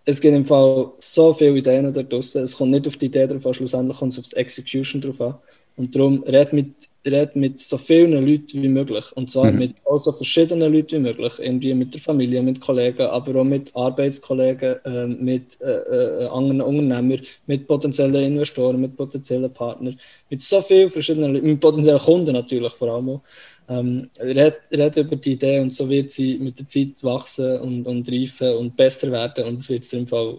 [0.05, 2.43] Es gibt im Fall so viele Ideen da draußen.
[2.43, 5.21] Es kommt nicht auf die Idee drauf an, schlussendlich kommt es auf die Execution drauf
[5.21, 5.35] an.
[5.77, 6.75] Und darum red mit
[7.05, 9.05] redet mit so vielen Leuten wie möglich.
[9.15, 9.59] Und zwar mhm.
[9.59, 11.33] mit auch so verschiedenen Leuten wie möglich.
[11.39, 16.61] Irgendwie mit der Familie, mit Kollegen, aber auch mit Arbeitskollegen, äh, mit äh, äh, anderen
[16.61, 19.99] Unternehmern, mit potenziellen Investoren, mit potenziellen Partnern,
[20.31, 23.21] mit so vielen verschiedenen Leuten, mit potenziellen Kunden natürlich vor allem auch.
[23.67, 27.87] Ähm, red, red über die Idee und so wird sie mit der Zeit wachsen und,
[27.87, 29.47] und reifen und besser werden.
[29.47, 30.39] Und es wird im Fall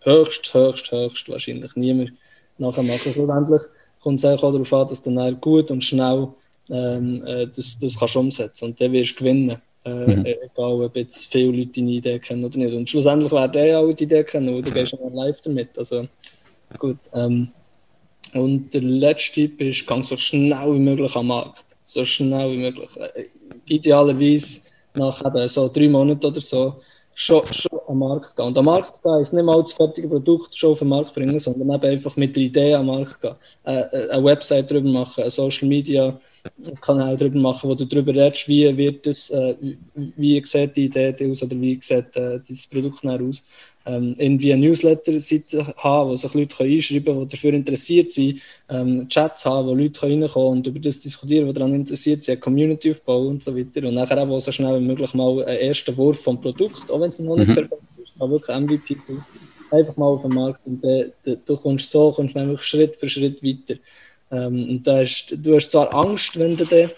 [0.00, 2.12] höchst, höchst, höchst wahrscheinlich niemand
[2.58, 3.12] nachher machen.
[3.12, 3.62] Schlussendlich
[4.04, 6.28] kommt es auch darauf an, dass du dann gut und schnell
[6.70, 9.56] ähm, äh, das, das kannst umsetzen und dann wirst du gewinnen.
[9.84, 10.24] Äh, mhm.
[10.24, 12.74] Egal, ob jetzt viele Leute deine Idee kennen oder nicht.
[12.74, 15.76] Und schlussendlich werden eh alle die Idee kennen, und du gehst dann live damit.
[15.76, 16.06] Also
[16.78, 16.98] gut.
[17.12, 17.48] Ähm,
[18.32, 21.76] und der letzte Tipp ist, gang so schnell wie möglich am Markt.
[21.84, 22.90] So schnell wie möglich.
[22.96, 23.24] Äh,
[23.66, 24.60] idealerweise
[24.94, 26.76] nach eben so drei Monaten oder so
[27.14, 28.46] schon, schon am Markt gehen.
[28.46, 31.38] Und am Markt gehen ist nicht mal das fertige Produkt schon auf den Markt bringen,
[31.38, 33.34] sondern eben einfach mit der Idee am Markt gehen.
[33.64, 36.18] Äh, äh eine Website drüber machen, eine Social Media
[36.80, 39.54] Kanal drüber machen, wo du darüber redest, wie wird es, äh,
[39.94, 43.42] wie sieht die Idee aus oder wie sieht äh, das Produkt aus.
[43.86, 49.06] Ähm, irgendwie eine Newsletter-Seite haben, wo sich Leute einschreiben können, die dafür interessiert sind, ähm,
[49.10, 52.40] Chats haben, wo Leute reinkommen können und über das diskutieren, die daran interessiert sind, eine
[52.40, 53.86] Community aufbauen und so weiter.
[53.86, 57.10] Und nachher auch so schnell wie möglich mal einen ersten Wurf vom Produkt, auch wenn
[57.10, 57.54] es noch nicht mhm.
[57.54, 59.24] perfekt ist, kann wirklich MVP sein.
[59.70, 63.08] Einfach mal auf den Markt und de, de, du kommst so, kommst nämlich Schritt für
[63.08, 63.78] Schritt weiter.
[64.30, 66.88] Ähm, und da hast, du hast zwar Angst, wenn du, de,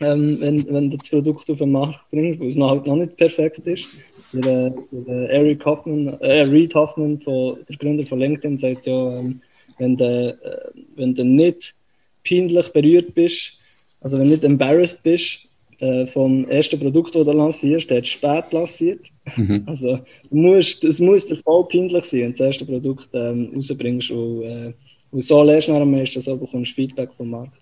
[0.00, 2.96] ähm, wenn, wenn du das Produkt auf den Markt bringst, weil es noch, halt noch
[2.96, 3.86] nicht perfekt ist,
[4.32, 9.40] der, der Eric Hoffman, äh, Reed Hoffman, von, der Gründer von LinkedIn, sagt ja, ähm,
[9.78, 11.74] wenn, du, äh, wenn du nicht
[12.26, 13.58] peinlich berührt bist,
[14.00, 15.40] also wenn du nicht embarrassed bist
[15.78, 19.06] äh, vom ersten Produkt, das du lancierst, der hat spät lanciert.
[19.36, 19.64] Mhm.
[19.66, 19.98] Also
[20.30, 24.10] du musst, es muss dir voll peinlich sein, wenn du das erste Produkt ähm, rausbringst
[24.10, 24.72] und, äh,
[25.10, 27.61] und so lernst du am meisten, so bekommst du Feedback vom Markt.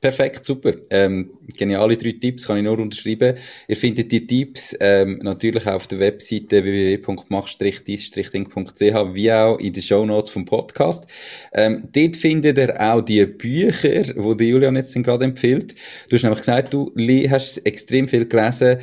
[0.00, 0.72] Perfekt, super.
[0.88, 3.36] Ähm, geniale drei Tipps kann ich nur unterschreiben.
[3.68, 9.82] Ihr findet die Tipps ähm, natürlich auch auf der Webseite www.mach-dies-ding.ch wie auch in den
[9.82, 11.06] Show Notes vom Podcast.
[11.52, 15.74] Ähm, dort findet ihr auch die Bücher, die Julian jetzt gerade empfiehlt.
[16.08, 16.90] Du hast nämlich gesagt, du
[17.28, 18.78] hast extrem viel gelesen.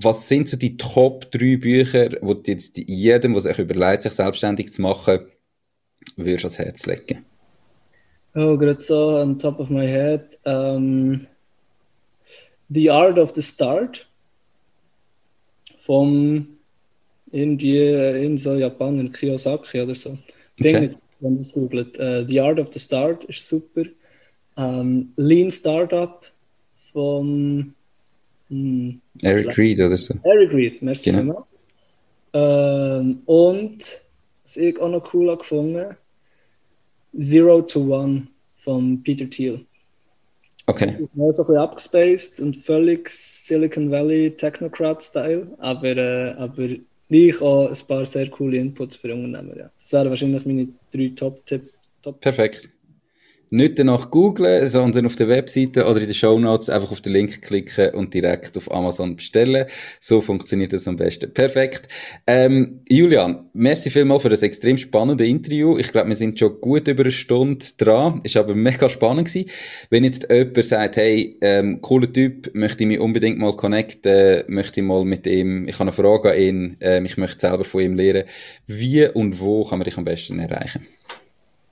[0.00, 4.14] Was sind so die Top drei Bücher, die du jetzt jedem, der sich überlegt, sich
[4.14, 5.20] selbstständig zu machen,
[6.16, 7.24] würdest ans Herz legen?
[8.36, 10.36] Oh, gerade so on top of my head.
[10.44, 11.26] Um,
[12.68, 14.06] the Art of the Start
[15.86, 16.58] vom
[17.32, 20.18] irgendwie in so Japaner Kiyosaki oder so.
[20.60, 20.94] Okay.
[21.20, 21.98] wenn du es googelt.
[21.98, 23.84] Uh, the Art of the Start ist super.
[24.56, 26.24] Um, Lean Startup
[26.92, 27.74] vom
[28.48, 30.14] hm, Eric Reed oder so.
[30.24, 31.46] Eric Reed, merci genau.
[32.32, 33.78] Ähm, und
[34.42, 35.96] was ich auch noch cool gefunden
[37.18, 39.64] Zero to One von Peter Thiel.
[40.66, 40.86] Okay.
[40.86, 46.68] Das ist so ein bisschen abgespaced und völlig Silicon Valley Technocrat-Style, aber, äh, aber
[47.08, 49.56] gleich auch ein paar sehr coole Inputs für Unternehmen.
[49.56, 49.70] Ja.
[49.80, 51.72] Das wären wahrscheinlich meine drei Top-Tipps.
[52.02, 52.68] Top Perfekt
[53.50, 57.12] nicht danach googlen, sondern auf der Webseite oder in den Show Notes einfach auf den
[57.12, 59.66] Link klicken und direkt auf Amazon bestellen.
[60.00, 61.32] So funktioniert das am besten.
[61.32, 61.88] Perfekt.
[62.26, 65.78] Ähm, Julian, merci vielmal für das extrem spannende Interview.
[65.78, 68.20] Ich glaube, wir sind schon gut über eine Stunde dran.
[68.24, 69.50] Ist aber mega spannend gewesen.
[69.90, 74.80] Wenn jetzt jemand sagt, hey, ähm, cooler Typ, möchte ich mich unbedingt mal connecten, möchte
[74.80, 77.82] ich mal mit ihm, ich habe eine Frage an ihn, ähm, ich möchte selber von
[77.82, 78.24] ihm lernen.
[78.66, 80.86] Wie und wo kann man dich am besten erreichen?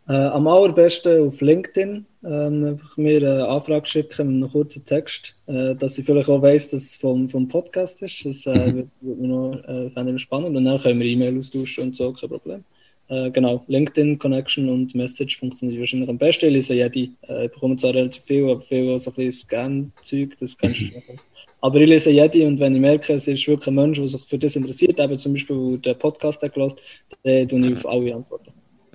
[0.07, 5.35] Äh, am allerbesten auf LinkedIn ähm, einfach mir eine Anfrage schicken mit einem kurzen Text,
[5.47, 8.25] äh, dass ich vielleicht auch weiss, dass es vom, vom Podcast ist.
[8.25, 8.91] Das äh, mhm.
[9.01, 10.57] wird, mir noch äh, spannend.
[10.57, 12.65] Und dann können wir E-Mail austauschen und so, kein Problem.
[13.09, 16.47] Äh, genau, LinkedIn, Connection und Message funktionieren wahrscheinlich am besten.
[16.47, 17.11] Ich lese jede.
[17.29, 20.85] Äh, ich bekomme zwar relativ viel, aber viel so ein bisschen Scan-Zeug, das kannst du
[20.95, 21.21] machen.
[21.61, 24.23] Aber ich lese jede und wenn ich merke, es ist wirklich ein Mensch, der sich
[24.23, 26.79] für das interessiert, eben zum Beispiel der Podcast hat gehört,
[27.23, 28.54] dann tue ich auf alle antworten.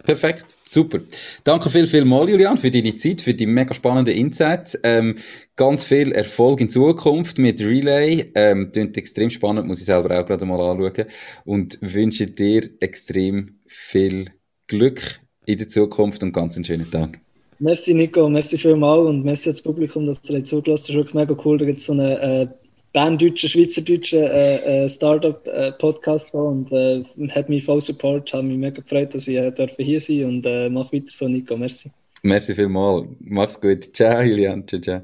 [0.10, 1.01] Perfekt, super.
[1.43, 4.76] Danke viel, viel mal, Julian, für deine Zeit, für die mega spannenden Insights.
[4.82, 5.18] Ähm,
[5.55, 8.32] ganz viel Erfolg in Zukunft mit Relay.
[8.34, 11.05] Ähm, klingt extrem spannend, muss ich selber auch gerade mal anschauen.
[11.45, 14.32] Und wünsche dir extrem viel
[14.66, 17.20] Glück in der Zukunft und ganz einen schönen Tag.
[17.60, 20.68] Merci Nico, merci vielmals und merci ans Publikum, dass ihr zugelassen habt.
[20.70, 21.60] Das ist wirklich mega cool.
[21.60, 22.47] Da gibt es so eine äh,
[22.94, 28.82] berndeutschen, schweizerdeutschen äh, äh, Startup-Podcast äh, und äh, hat mich voll Support, habe mich mega
[28.82, 31.56] gefreut, dass ich äh, hier sein und äh, mach weiter so, Nico.
[31.56, 31.92] Merci.
[32.24, 33.08] Merci vielmals.
[33.20, 33.94] Mach's gut.
[33.94, 34.68] Ciao, Julian.
[34.68, 35.02] Ciao, ciao.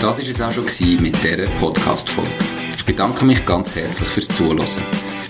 [0.00, 2.30] Das war es auch schon mit dieser Podcast-Folge.
[2.76, 5.11] Ich bedanke mich ganz herzlich fürs Zuhören.